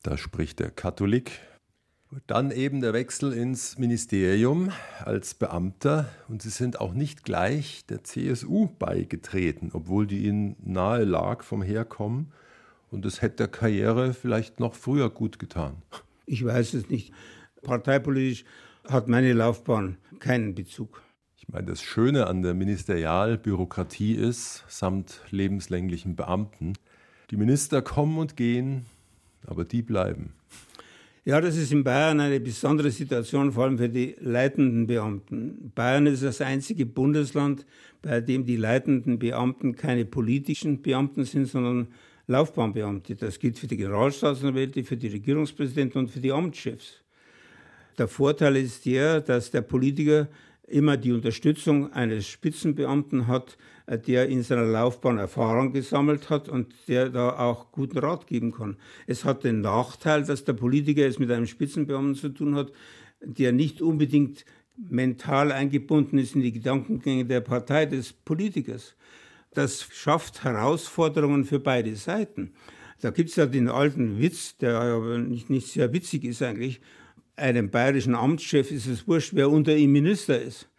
[0.03, 1.31] Da spricht der Katholik.
[2.27, 8.03] Dann eben der Wechsel ins Ministerium als Beamter und Sie sind auch nicht gleich der
[8.03, 12.33] CSU beigetreten, obwohl die Ihnen nahe lag vom Herkommen
[12.89, 15.81] und es hätte der Karriere vielleicht noch früher gut getan.
[16.25, 17.13] Ich weiß es nicht.
[17.61, 18.43] Parteipolitisch
[18.89, 21.01] hat meine Laufbahn keinen Bezug.
[21.37, 26.73] Ich meine, das Schöne an der Ministerialbürokratie ist, samt lebenslänglichen Beamten,
[27.29, 28.85] die Minister kommen und gehen,
[29.47, 30.33] aber die bleiben.
[31.23, 35.71] Ja, das ist in Bayern eine besondere Situation, vor allem für die leitenden Beamten.
[35.75, 37.67] Bayern ist das einzige Bundesland,
[38.01, 41.89] bei dem die leitenden Beamten keine politischen Beamten sind, sondern
[42.25, 43.15] Laufbahnbeamte.
[43.15, 47.03] Das gilt für die Generalstaatsanwälte, für die Regierungspräsidenten und für die Amtschefs.
[47.99, 50.27] Der Vorteil ist der, dass der Politiker
[50.65, 57.09] immer die Unterstützung eines Spitzenbeamten hat, der in seiner Laufbahn Erfahrung gesammelt hat und der
[57.09, 58.77] da auch guten Rat geben kann.
[59.07, 62.71] Es hat den Nachteil, dass der Politiker es mit einem Spitzenbeamten zu tun hat,
[63.21, 64.45] der nicht unbedingt
[64.77, 68.95] mental eingebunden ist in die Gedankengänge der Partei des Politikers.
[69.53, 72.53] Das schafft Herausforderungen für beide Seiten.
[73.01, 76.81] Da gibt es ja den alten Witz, der aber nicht, nicht sehr witzig ist eigentlich,
[77.35, 80.69] einem bayerischen Amtschef ist es wurscht, wer unter ihm Minister ist.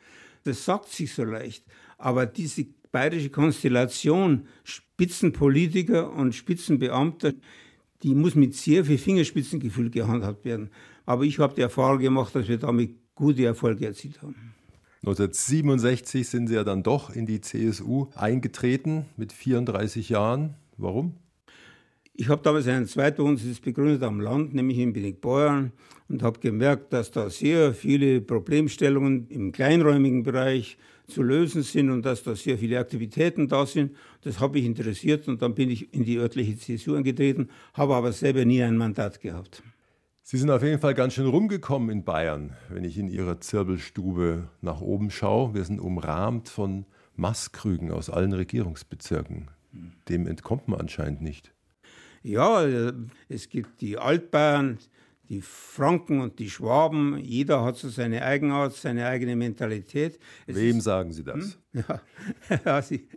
[0.45, 1.65] Das sagt sich so leicht.
[1.99, 7.33] Aber diese bayerische Konstellation, Spitzenpolitiker und Spitzenbeamter,
[8.03, 10.71] die muss mit sehr viel Fingerspitzengefühl gehandhabt werden.
[11.07, 14.35] Aber ich habe die Erfahrung gemacht, dass wir damit gute Erfolge erzielt haben.
[15.05, 20.55] 1967 sind Sie ja dann doch in die CSU eingetreten mit 34 Jahren.
[20.77, 21.15] Warum?
[22.15, 25.73] Ich habe damals einen Zweitwohnsitz begründet am Land, nämlich in Benigbeuern,
[26.09, 30.77] und habe gemerkt, dass da sehr viele Problemstellungen im kleinräumigen Bereich
[31.13, 33.97] zu lösen sind und dass da sehr viele Aktivitäten da sind.
[34.23, 38.13] Das habe ich interessiert und dann bin ich in die örtliche CSU eingetreten, habe aber
[38.13, 39.63] selber nie ein Mandat gehabt.
[40.25, 44.49] Sie sind auf jeden Fall ganz schön rumgekommen in Bayern, wenn ich in Ihrer Zirbelstube
[44.61, 45.53] nach oben schaue.
[45.53, 49.51] Wir sind umrahmt von Masskrügen aus allen Regierungsbezirken.
[50.09, 51.53] Dem entkommt man anscheinend nicht.
[52.23, 52.93] Ja, äh,
[53.29, 54.79] es gibt die Altbayern,
[55.33, 57.17] die Franken und die Schwaben.
[57.17, 60.19] Jeder hat so seine Eigenart, seine eigene Mentalität.
[60.47, 61.59] Es Wem ist, sagen Sie das?
[61.73, 61.85] Hm?
[61.89, 62.01] Ja,
[62.67, 63.09] ja Sie,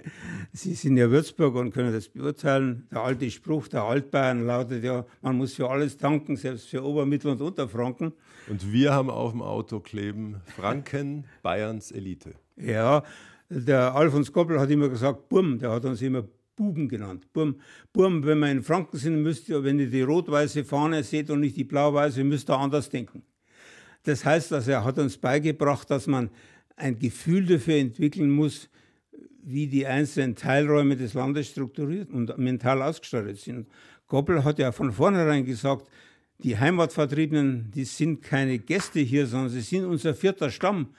[0.53, 2.87] Sie, sind ja Würzburger und können das beurteilen.
[2.89, 7.05] Der alte Spruch der Altbayern lautet ja, man muss für alles tanken, selbst für Ober-,
[7.05, 8.13] Mittel- und Unterfranken.
[8.49, 12.35] Und wir haben auf dem Auto kleben Franken, Bayerns Elite.
[12.55, 13.03] Ja,
[13.49, 16.23] der Alfons Goppel hat immer gesagt, Bumm, der hat uns immer
[16.55, 17.27] Buben genannt.
[17.33, 17.59] Burm,
[17.91, 21.41] Burm, wenn wir in Franken sind, müsst ihr, wenn ihr die rot-weiße Fahne seht und
[21.41, 23.23] nicht die blau-weiße, müsst ihr anders denken.
[24.03, 26.29] Das heißt, dass er hat uns beigebracht, dass man
[26.75, 28.69] ein Gefühl dafür entwickeln muss,
[29.41, 33.67] wie die einzelnen Teilräume des Landes strukturiert und mental ausgestattet sind.
[34.07, 35.87] Goppel hat ja von vornherein gesagt,
[36.39, 40.89] die Heimatvertriebenen, die sind keine Gäste hier, sondern sie sind unser vierter Stamm.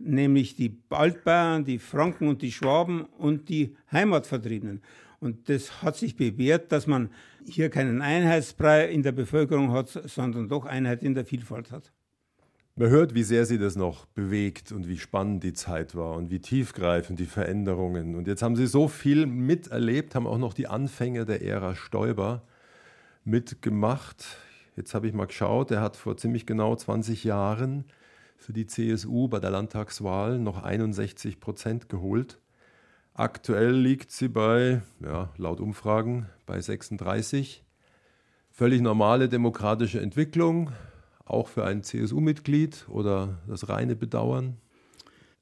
[0.00, 4.82] Nämlich die Altbayern, die Franken und die Schwaben und die Heimatvertriebenen.
[5.20, 7.10] Und das hat sich bewährt, dass man
[7.46, 11.92] hier keinen Einheitsbrei in der Bevölkerung hat, sondern doch Einheit in der Vielfalt hat.
[12.76, 16.30] Man hört, wie sehr sie das noch bewegt und wie spannend die Zeit war und
[16.30, 18.14] wie tiefgreifend die Veränderungen.
[18.14, 22.42] Und jetzt haben sie so viel miterlebt, haben auch noch die Anfänge der Ära Stoiber
[23.24, 24.38] mitgemacht.
[24.76, 27.84] Jetzt habe ich mal geschaut, er hat vor ziemlich genau 20 Jahren
[28.40, 32.40] für die CSU bei der Landtagswahl noch 61 Prozent geholt.
[33.12, 37.62] Aktuell liegt sie bei, ja, laut Umfragen, bei 36.
[38.50, 40.72] Völlig normale demokratische Entwicklung,
[41.26, 44.56] auch für ein CSU-Mitglied oder das reine Bedauern?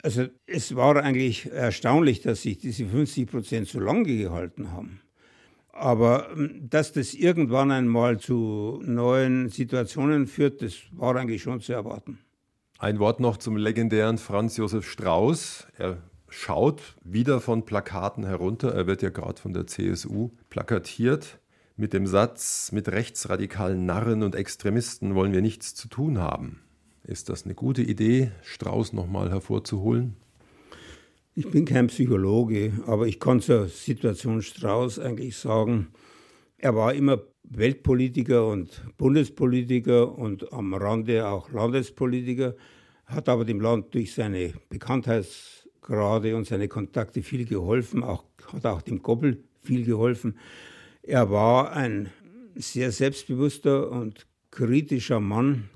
[0.03, 5.01] Also es war eigentlich erstaunlich, dass sich diese 50 Prozent so lange gehalten haben.
[5.71, 11.73] Aber ähm, dass das irgendwann einmal zu neuen Situationen führt, das war eigentlich schon zu
[11.73, 12.19] erwarten.
[12.81, 15.67] Ein Wort noch zum legendären Franz Josef Strauß.
[15.79, 18.73] Er schaut wieder von Plakaten herunter.
[18.73, 21.41] Er wird ja gerade von der CSU plakatiert
[21.77, 26.61] mit dem Satz, mit rechtsradikalen Narren und Extremisten wollen wir nichts zu tun haben.
[27.03, 30.14] Ist das eine gute Idee, Strauß nochmal hervorzuholen?
[31.35, 35.88] Ich bin kein Psychologe, aber ich kann zur Situation Strauß eigentlich sagen,
[36.59, 37.19] er war immer
[37.51, 42.55] Weltpolitiker und Bundespolitiker und am Rande auch Landespolitiker,
[43.07, 48.83] hat aber dem Land durch seine Bekanntheitsgrade und seine Kontakte viel geholfen, auch, hat auch
[48.83, 50.37] dem Goppel viel geholfen.
[51.03, 52.11] Er war ein
[52.55, 55.71] sehr selbstbewusster und kritischer Mann.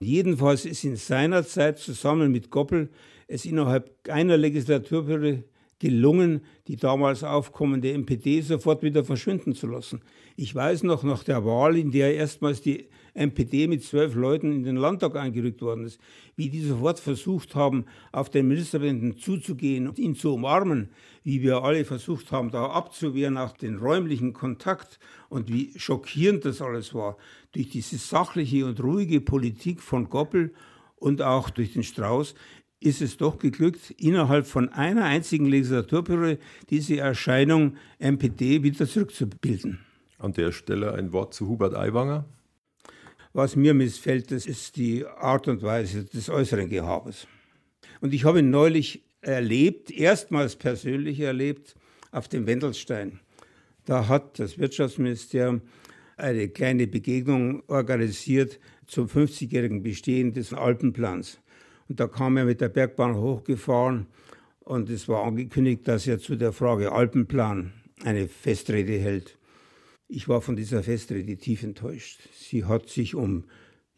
[0.00, 2.90] Jedenfalls ist in seiner Zeit zusammen mit Goppel
[3.28, 5.44] es innerhalb einer Legislaturperiode
[5.78, 10.00] gelungen, die damals aufkommende MPD sofort wieder verschwinden zu lassen.
[10.40, 14.62] Ich weiß noch, nach der Wahl, in der erstmals die MPD mit zwölf Leuten in
[14.62, 15.98] den Landtag eingerückt worden ist,
[16.36, 20.90] wie die sofort versucht haben, auf den Ministerpräsidenten zuzugehen und ihn zu umarmen,
[21.24, 26.62] wie wir alle versucht haben, da abzuwehren, auch den räumlichen Kontakt und wie schockierend das
[26.62, 27.16] alles war.
[27.50, 30.54] Durch diese sachliche und ruhige Politik von Goppel
[30.94, 32.36] und auch durch den Strauß
[32.78, 36.38] ist es doch geglückt, innerhalb von einer einzigen Legislaturperiode
[36.70, 39.80] diese Erscheinung MPD wieder zurückzubilden.
[40.18, 42.24] An der Stelle ein Wort zu Hubert Aiwanger.
[43.32, 47.28] Was mir missfällt, das ist die Art und Weise des äußeren Gehabes.
[48.00, 51.76] Und ich habe ihn neulich erlebt, erstmals persönlich erlebt,
[52.10, 53.20] auf dem Wendelstein.
[53.84, 55.62] Da hat das Wirtschaftsministerium
[56.16, 61.38] eine kleine Begegnung organisiert zum 50-jährigen Bestehen des Alpenplans.
[61.88, 64.06] Und da kam er mit der Bergbahn hochgefahren
[64.60, 67.72] und es war angekündigt, dass er zu der Frage Alpenplan
[68.04, 69.37] eine Festrede hält.
[70.10, 72.20] Ich war von dieser Festrede tief enttäuscht.
[72.32, 73.44] Sie hat sich um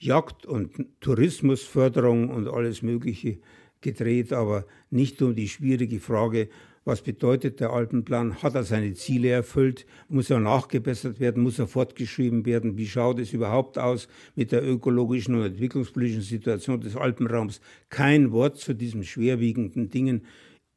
[0.01, 3.39] Jagd und Tourismusförderung und alles Mögliche
[3.81, 6.49] gedreht, aber nicht um die schwierige Frage,
[6.85, 8.43] was bedeutet der Alpenplan?
[8.43, 9.87] Hat er seine Ziele erfüllt?
[10.09, 11.43] Muss er nachgebessert werden?
[11.43, 12.77] Muss er fortgeschrieben werden?
[12.77, 17.61] Wie schaut es überhaupt aus mit der ökologischen und entwicklungspolitischen Situation des Alpenraums?
[17.91, 20.23] Kein Wort zu diesen schwerwiegenden Dingen.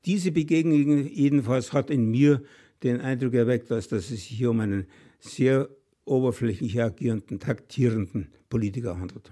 [0.05, 2.43] Diese Begegnung jedenfalls hat in mir
[2.83, 4.85] den Eindruck erweckt, dass, es sich hier um einen
[5.23, 5.69] sehr
[6.05, 9.31] oberflächlich agierenden, taktierenden Politiker handelt.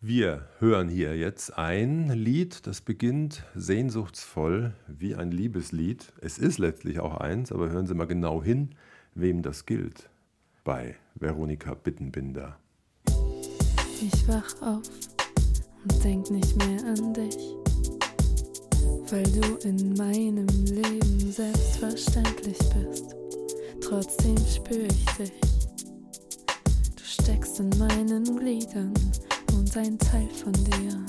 [0.00, 6.10] Wir hören hier jetzt ein Lied, das beginnt sehnsuchtsvoll wie ein Liebeslied.
[6.22, 8.70] Es ist letztlich auch eins, aber hören Sie mal genau hin,
[9.14, 10.08] wem das gilt.
[10.64, 12.58] Bei Veronika Bittenbinder.
[14.00, 14.88] Ich wach auf
[15.84, 17.36] und denk nicht mehr an dich,
[19.10, 23.19] weil du in meinem Leben selbstverständlich bist.
[23.90, 25.32] Trotzdem spür ich dich.
[26.94, 28.94] Du steckst in meinen Gliedern
[29.52, 31.04] und ein Teil von dir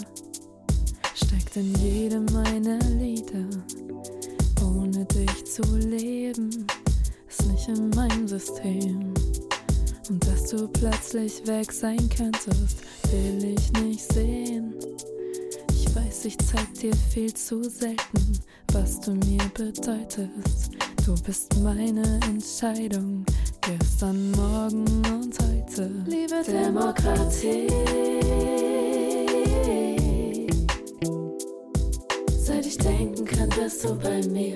[1.13, 3.47] steckt in jedem meiner Lieder.
[4.65, 6.65] Ohne dich zu leben,
[7.29, 9.13] ist nicht in meinem System.
[10.09, 12.77] Und dass du plötzlich weg sein könntest,
[13.11, 14.73] will ich nicht sehen.
[15.71, 18.39] Ich weiß, ich zeig dir viel zu selten,
[18.71, 20.71] was du mir bedeutest.
[21.05, 23.25] Du bist meine Entscheidung,
[23.61, 25.89] gestern, morgen und heute.
[26.05, 27.67] Liebe Demokratie.
[32.38, 34.55] Seit ich denken kann, bist du bei mir.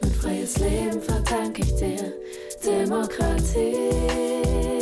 [0.00, 2.12] Mein freies Leben verdanke ich dir.
[2.64, 4.73] Demokratie.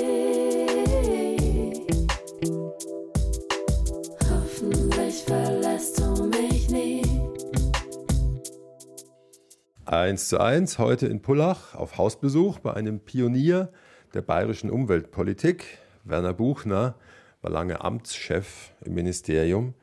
[10.02, 13.72] 1 zu 1 heute in Pullach auf Hausbesuch bei einem Pionier
[14.14, 15.78] der bayerischen Umweltpolitik.
[16.02, 16.96] Werner Buchner
[17.40, 19.74] war lange Amtschef im Ministerium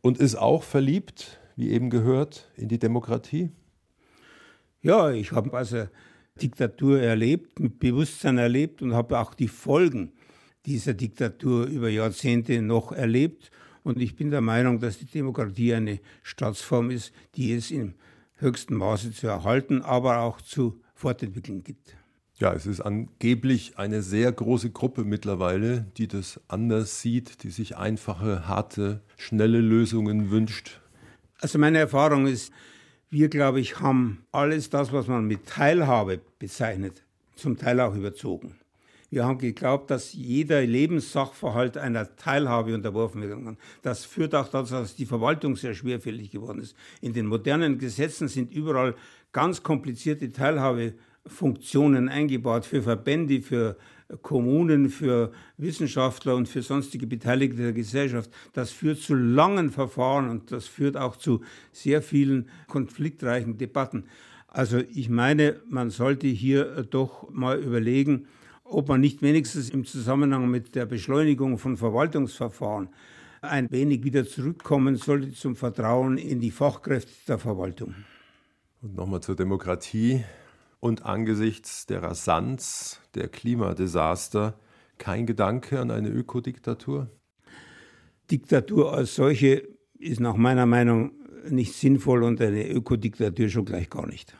[0.00, 3.50] und ist auch verliebt, wie eben gehört, in die Demokratie.
[4.80, 5.86] Ja, ich habe also
[6.40, 10.12] Diktatur erlebt, mit Bewusstsein erlebt und habe auch die Folgen
[10.64, 13.50] dieser Diktatur über Jahrzehnte noch erlebt.
[13.82, 17.96] Und ich bin der Meinung, dass die Demokratie eine Staatsform ist, die es im
[18.36, 21.96] höchsten Maße zu erhalten, aber auch zu fortentwickeln gibt.
[22.38, 27.78] Ja, es ist angeblich eine sehr große Gruppe mittlerweile, die das anders sieht, die sich
[27.78, 30.82] einfache, harte, schnelle Lösungen wünscht.
[31.40, 32.52] Also meine Erfahrung ist,
[33.08, 37.04] wir, glaube ich, haben alles das, was man mit Teilhabe bezeichnet,
[37.36, 38.56] zum Teil auch überzogen.
[39.10, 43.56] Wir haben geglaubt, dass jeder Lebenssachverhalt einer Teilhabe unterworfen werden kann.
[43.82, 46.74] Das führt auch dazu, dass die Verwaltung sehr schwerfällig geworden ist.
[47.00, 48.96] In den modernen Gesetzen sind überall
[49.32, 53.76] ganz komplizierte Teilhabefunktionen eingebaut für Verbände, für
[54.22, 58.30] Kommunen, für Wissenschaftler und für sonstige Beteiligte der Gesellschaft.
[58.52, 61.42] Das führt zu langen Verfahren und das führt auch zu
[61.72, 64.04] sehr vielen konfliktreichen Debatten.
[64.48, 68.26] Also ich meine, man sollte hier doch mal überlegen,
[68.68, 72.88] ob man nicht wenigstens im Zusammenhang mit der Beschleunigung von Verwaltungsverfahren
[73.42, 77.94] ein wenig wieder zurückkommen sollte zum Vertrauen in die Fachkräfte der Verwaltung.
[78.82, 80.24] Und nochmal zur Demokratie
[80.80, 84.58] und angesichts der Rasanz der Klimadesaster
[84.98, 87.10] kein Gedanke an eine Ökodiktatur?
[88.30, 91.12] Diktatur als solche ist nach meiner Meinung
[91.48, 94.36] nicht sinnvoll und eine Ökodiktatur schon gleich gar nicht.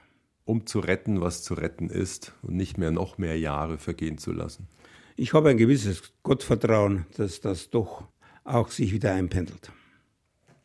[0.46, 4.32] Um zu retten, was zu retten ist und nicht mehr noch mehr Jahre vergehen zu
[4.32, 4.68] lassen.
[5.16, 8.04] Ich habe ein gewisses Gottvertrauen, dass das doch
[8.44, 9.70] auch sich wieder einpendelt.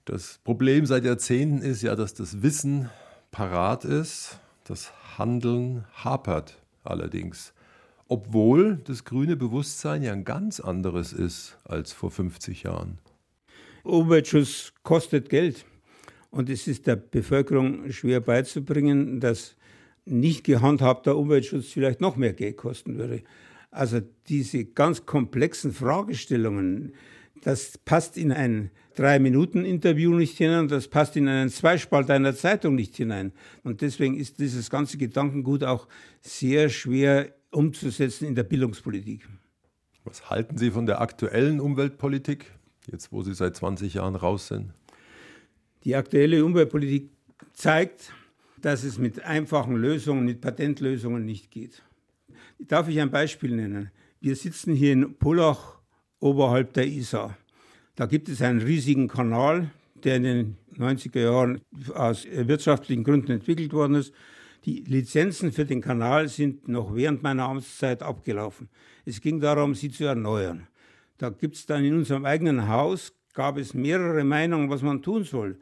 [0.06, 2.90] Das Problem seit Jahrzehnten ist ja, dass das Wissen
[3.32, 7.54] parat ist, das Handeln hapert allerdings,
[8.08, 13.00] obwohl das grüne Bewusstsein ja ein ganz anderes ist als vor 50 Jahren.
[13.84, 15.66] Umweltschutz kostet Geld
[16.30, 19.56] und es ist der Bevölkerung schwer beizubringen, dass
[20.06, 23.24] nicht gehandhabter Umweltschutz vielleicht noch mehr Geld kosten würde.
[23.70, 26.94] Also diese ganz komplexen Fragestellungen,
[27.44, 32.96] das passt in ein Drei-Minuten-Interview nicht hinein, das passt in einen Zweispalt einer Zeitung nicht
[32.98, 33.32] hinein.
[33.64, 35.88] Und deswegen ist dieses ganze Gedankengut auch
[36.20, 39.28] sehr schwer umzusetzen in der Bildungspolitik.
[40.04, 42.52] Was halten Sie von der aktuellen Umweltpolitik,
[42.92, 44.74] jetzt wo Sie seit 20 Jahren raus sind?
[45.84, 47.12] Die aktuelle Umweltpolitik
[47.54, 48.14] zeigt,
[48.62, 51.84] dass es mit einfachen Lösungen, mit Patentlösungen nicht geht.
[52.60, 53.92] Darf ich ein Beispiel nennen?
[54.20, 55.80] Wir sitzen hier in Pullach
[56.20, 57.38] oberhalb der Isar.
[57.96, 59.72] Da gibt es einen riesigen Kanal,
[60.04, 61.62] der in den 90er Jahren
[61.94, 64.14] aus wirtschaftlichen Gründen entwickelt worden ist.
[64.66, 68.70] Die Lizenzen für den Kanal sind noch während meiner Amtszeit abgelaufen.
[69.06, 70.68] Es ging darum, sie zu erneuern.
[71.18, 75.24] Da gibt es dann in unserem eigenen Haus, gab es mehrere Meinungen, was man tun
[75.24, 75.58] soll.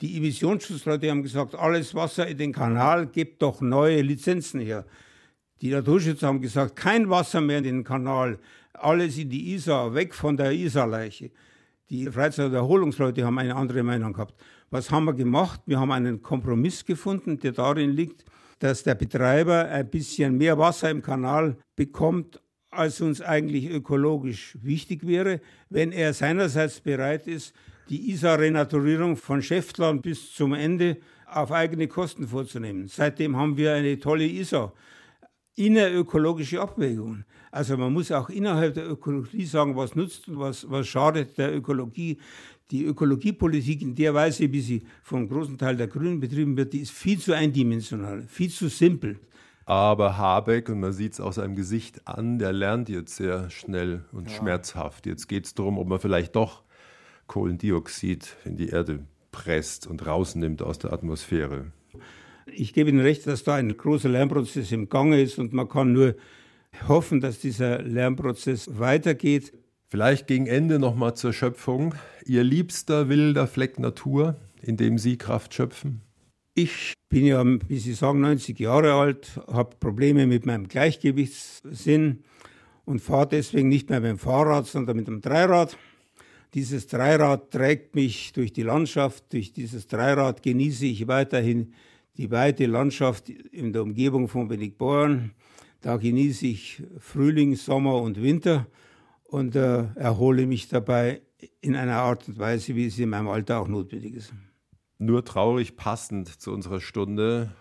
[0.00, 4.84] Die Emissionsschutzleute haben gesagt, alles Wasser in den Kanal, gibt doch neue Lizenzen her.
[5.60, 8.38] Die Naturschützer haben gesagt, kein Wasser mehr in den Kanal,
[8.72, 11.30] alles in die Isar, weg von der Isarleiche.
[11.90, 14.34] Die Freizeit- und Erholungsleute haben eine andere Meinung gehabt.
[14.70, 15.60] Was haben wir gemacht?
[15.66, 18.24] Wir haben einen Kompromiss gefunden, der darin liegt,
[18.58, 22.40] dass der Betreiber ein bisschen mehr Wasser im Kanal bekommt,
[22.70, 25.40] als uns eigentlich ökologisch wichtig wäre,
[25.70, 27.54] wenn er seinerseits bereit ist,
[27.88, 32.88] die Isar-Renaturierung von Schäftlern bis zum Ende auf eigene Kosten vorzunehmen.
[32.88, 34.72] Seitdem haben wir eine tolle Isar.
[35.56, 37.24] Innerökologische Abwägungen.
[37.52, 41.54] Also man muss auch innerhalb der Ökologie sagen, was nutzt und was, was schadet der
[41.54, 42.18] Ökologie.
[42.70, 46.80] Die Ökologiepolitik in der Weise, wie sie vom großen Teil der Grünen betrieben wird, die
[46.80, 49.20] ist viel zu eindimensional, viel zu simpel.
[49.66, 54.04] Aber Habeck, und man sieht es aus seinem Gesicht an, der lernt jetzt sehr schnell
[54.12, 54.36] und ja.
[54.36, 55.06] schmerzhaft.
[55.06, 56.63] Jetzt geht es darum, ob man vielleicht doch
[57.34, 59.00] Kohlendioxid in die Erde
[59.32, 61.72] presst und rausnimmt aus der Atmosphäre.
[62.46, 65.92] Ich gebe Ihnen recht, dass da ein großer Lernprozess im Gange ist und man kann
[65.92, 66.14] nur
[66.86, 69.52] hoffen, dass dieser Lernprozess weitergeht.
[69.88, 71.96] Vielleicht gegen Ende nochmal zur Schöpfung.
[72.24, 76.02] Ihr liebster wilder Fleck Natur, in dem Sie Kraft schöpfen?
[76.54, 82.22] Ich bin ja, wie Sie sagen, 90 Jahre alt, habe Probleme mit meinem Gleichgewichtssinn
[82.84, 85.76] und fahre deswegen nicht mehr mit dem Fahrrad, sondern mit dem Dreirad.
[86.54, 89.32] Dieses Dreirad trägt mich durch die Landschaft.
[89.32, 91.74] Durch dieses Dreirad genieße ich weiterhin
[92.16, 95.32] die weite Landschaft in der Umgebung von Wenigborn.
[95.80, 98.68] Da genieße ich Frühling, Sommer und Winter
[99.24, 101.22] und äh, erhole mich dabei
[101.60, 104.32] in einer Art und Weise, wie es in meinem Alter auch notwendig ist.
[104.98, 107.52] Nur traurig passend zu unserer Stunde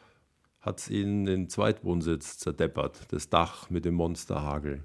[0.59, 4.83] hat es Ihnen den Zweitwohnsitz zerdeppert, das Dach mit dem Monsterhagel.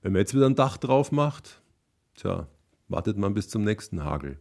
[0.00, 1.60] Wenn man jetzt wieder ein Dach drauf macht,
[2.14, 2.46] tja,
[2.88, 4.38] wartet man bis zum nächsten Hagel.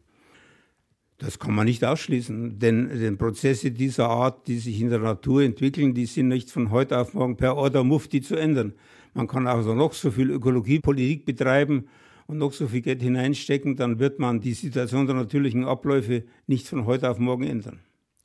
[1.17, 5.41] Das kann man nicht ausschließen, denn, denn Prozesse dieser Art, die sich in der Natur
[5.41, 8.73] entwickeln, die sind nicht von heute auf morgen per Order Mufti zu ändern.
[9.15, 11.87] Man kann also noch so viel Ökologiepolitik betreiben
[12.27, 16.67] und noch so viel Geld hineinstecken, dann wird man die Situation der natürlichen Abläufe nicht
[16.67, 17.79] von heute auf morgen ändern.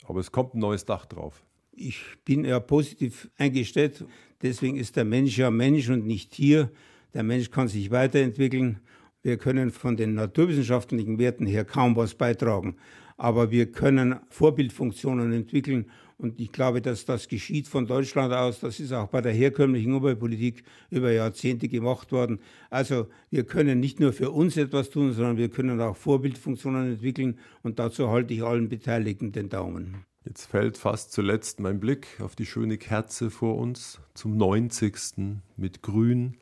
[0.04, 1.42] Aber es kommt ein neues Dach drauf.
[1.72, 4.04] Ich bin eher positiv eingestellt.
[4.42, 6.70] Deswegen ist der Mensch ja Mensch und nicht Tier.
[7.14, 8.80] Der Mensch kann sich weiterentwickeln.
[9.22, 12.76] Wir können von den naturwissenschaftlichen Werten her kaum was beitragen.
[13.16, 15.86] Aber wir können Vorbildfunktionen entwickeln.
[16.18, 18.58] Und ich glaube, dass das geschieht von Deutschland aus.
[18.60, 22.40] Das ist auch bei der herkömmlichen Umweltpolitik über Jahrzehnte gemacht worden.
[22.68, 27.38] Also wir können nicht nur für uns etwas tun, sondern wir können auch Vorbildfunktionen entwickeln.
[27.62, 30.04] Und dazu halte ich allen Beteiligten den Daumen.
[30.24, 35.40] Jetzt fällt fast zuletzt mein Blick auf die schöne Kerze vor uns zum 90.
[35.56, 36.36] mit Grün.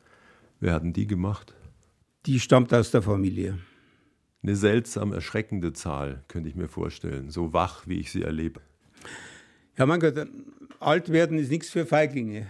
[0.59, 1.55] Wer hat denn die gemacht?
[2.27, 3.57] Die stammt aus der Familie.
[4.43, 8.61] Eine seltsam erschreckende Zahl, könnte ich mir vorstellen, so wach, wie ich sie erlebe.
[9.75, 10.27] Ja, mein Gott,
[10.79, 12.45] alt werden ist nichts für Feiglinge.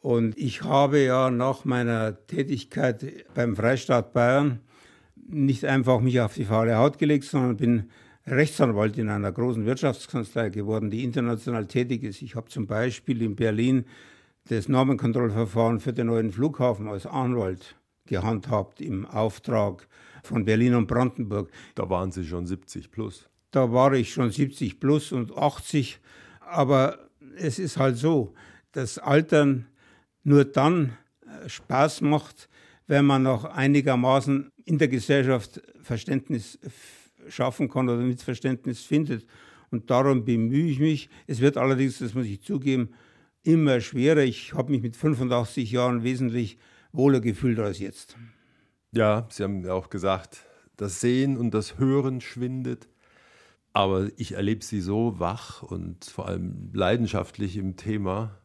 [0.00, 4.60] Und ich habe ja nach meiner Tätigkeit beim Freistaat Bayern
[5.28, 7.90] nicht einfach mich auf die faule Haut gelegt, sondern bin
[8.26, 12.22] Rechtsanwalt in einer großen Wirtschaftskanzlei geworden, die international tätig ist.
[12.22, 13.84] Ich habe zum Beispiel in Berlin
[14.48, 17.77] das Normenkontrollverfahren für den neuen Flughafen als Anwalt
[18.08, 19.86] gehandhabt im Auftrag
[20.22, 21.50] von Berlin und Brandenburg.
[21.74, 23.28] Da waren Sie schon 70 plus.
[23.50, 26.00] Da war ich schon 70 plus und 80.
[26.40, 26.98] Aber
[27.36, 28.34] es ist halt so,
[28.72, 29.66] dass Altern
[30.24, 32.48] nur dann äh, Spaß macht,
[32.86, 36.58] wenn man noch einigermaßen in der Gesellschaft Verständnis
[37.28, 39.26] schaffen kann oder Missverständnis findet.
[39.70, 41.10] Und darum bemühe ich mich.
[41.26, 42.90] Es wird allerdings, das muss ich zugeben,
[43.42, 44.22] immer schwerer.
[44.22, 46.58] Ich habe mich mit 85 Jahren wesentlich
[46.92, 48.16] wohler gefühlt als jetzt.
[48.92, 50.44] Ja, Sie haben ja auch gesagt,
[50.76, 52.88] das Sehen und das Hören schwindet.
[53.72, 58.38] Aber ich erlebe Sie so wach und vor allem leidenschaftlich im Thema.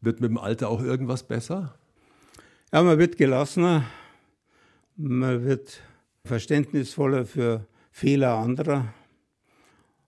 [0.00, 1.74] Wird mit dem Alter auch irgendwas besser?
[2.72, 3.84] Ja, man wird gelassener,
[4.96, 5.82] man wird
[6.24, 8.94] verständnisvoller für Fehler anderer.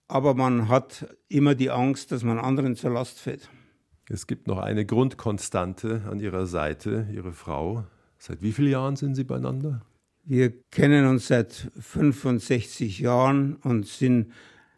[0.09, 3.51] Aber man hat immer die Angst, dass man anderen zur Last fällt.
[4.09, 7.84] Es gibt noch eine Grundkonstante an Ihrer Seite, Ihre Frau.
[8.18, 9.82] Seit wie vielen Jahren sind Sie beieinander?
[10.24, 14.32] Wir kennen uns seit 65 Jahren und sind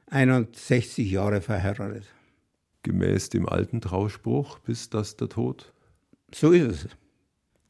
[0.06, 2.04] 61 Jahre verheiratet.
[2.82, 5.72] Gemäß dem alten Trauspruch, bis das der Tod?
[6.34, 6.88] So ist es.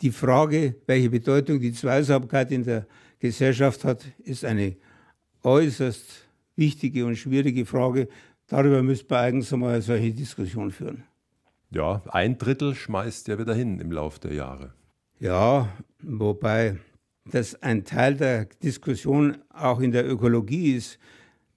[0.03, 2.87] Die Frage, welche Bedeutung die Zweisamkeit in der
[3.21, 4.77] Gesellschaft hat, ist eine
[5.43, 6.27] äußerst
[6.57, 8.09] wichtige und schwierige Frage.
[8.49, 11.05] Darüber müsste man eigentlich einmal eine solche Diskussion führen.
[11.75, 14.73] Ja, ein Drittel schmeißt ja wieder hin im Laufe der Jahre.
[15.19, 15.69] Ja,
[16.01, 16.79] wobei
[17.25, 20.99] das ein Teil der Diskussion auch in der Ökologie ist.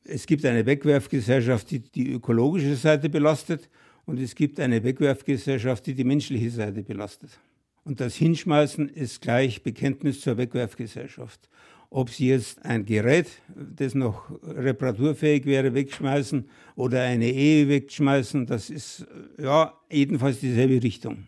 [0.03, 3.69] Es gibt eine Wegwerfgesellschaft, die die ökologische Seite belastet
[4.05, 7.39] und es gibt eine Wegwerfgesellschaft, die die menschliche Seite belastet.
[7.83, 11.47] Und das Hinschmeißen ist gleich Bekenntnis zur Wegwerfgesellschaft.
[11.89, 18.69] Ob Sie jetzt ein Gerät, das noch reparaturfähig wäre, wegschmeißen oder eine Ehe wegschmeißen, das
[18.69, 19.07] ist
[19.37, 21.27] ja jedenfalls dieselbe Richtung.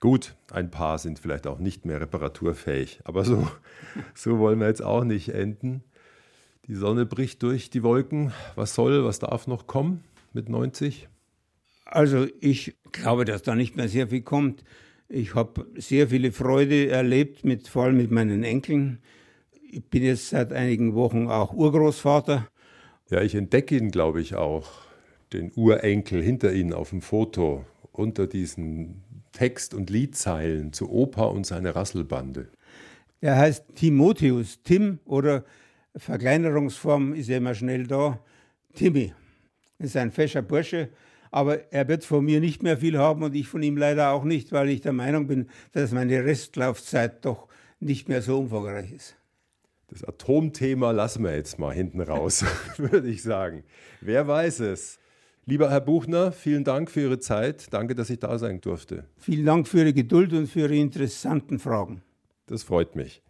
[0.00, 3.46] Gut, ein paar sind vielleicht auch nicht mehr reparaturfähig, aber so,
[4.14, 5.84] so wollen wir jetzt auch nicht enden.
[6.66, 8.32] Die Sonne bricht durch die Wolken.
[8.56, 11.08] Was soll, was darf noch kommen mit 90?
[11.84, 14.64] Also ich glaube, dass da nicht mehr sehr viel kommt.
[15.08, 18.98] Ich habe sehr viele Freude erlebt, mit, vor allem mit meinen Enkeln.
[19.74, 22.46] Ich bin jetzt seit einigen Wochen auch Urgroßvater.
[23.08, 24.68] Ja, ich entdecke ihn, glaube ich, auch,
[25.32, 29.02] den Urenkel hinter Ihnen auf dem Foto, unter diesen
[29.32, 32.48] Text- und Liedzeilen zu Opa und seine Rasselbande.
[33.22, 35.42] Er heißt Timotheus, Tim oder
[35.96, 38.18] Verkleinerungsform ist ja immer schnell da,
[38.74, 39.14] Timmy.
[39.78, 40.90] Ist ein fescher Bursche,
[41.30, 44.24] aber er wird von mir nicht mehr viel haben und ich von ihm leider auch
[44.24, 47.48] nicht, weil ich der Meinung bin, dass meine Restlaufzeit doch
[47.80, 49.16] nicht mehr so umfangreich ist.
[49.92, 52.46] Das Atomthema lassen wir jetzt mal hinten raus,
[52.78, 53.62] würde ich sagen.
[54.00, 54.98] Wer weiß es?
[55.44, 57.70] Lieber Herr Buchner, vielen Dank für Ihre Zeit.
[57.74, 59.04] Danke, dass ich da sein durfte.
[59.18, 62.00] Vielen Dank für Ihre Geduld und für Ihre interessanten Fragen.
[62.46, 63.20] Das freut mich.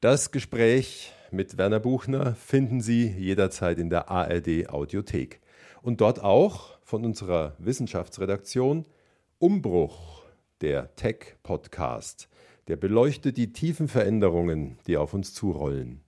[0.00, 5.40] Das Gespräch mit Werner Buchner finden Sie jederzeit in der ARD Audiothek.
[5.82, 8.86] Und dort auch von unserer Wissenschaftsredaktion
[9.40, 10.22] Umbruch,
[10.60, 12.28] der Tech-Podcast
[12.68, 16.05] der beleuchtet die tiefen Veränderungen, die auf uns zurollen.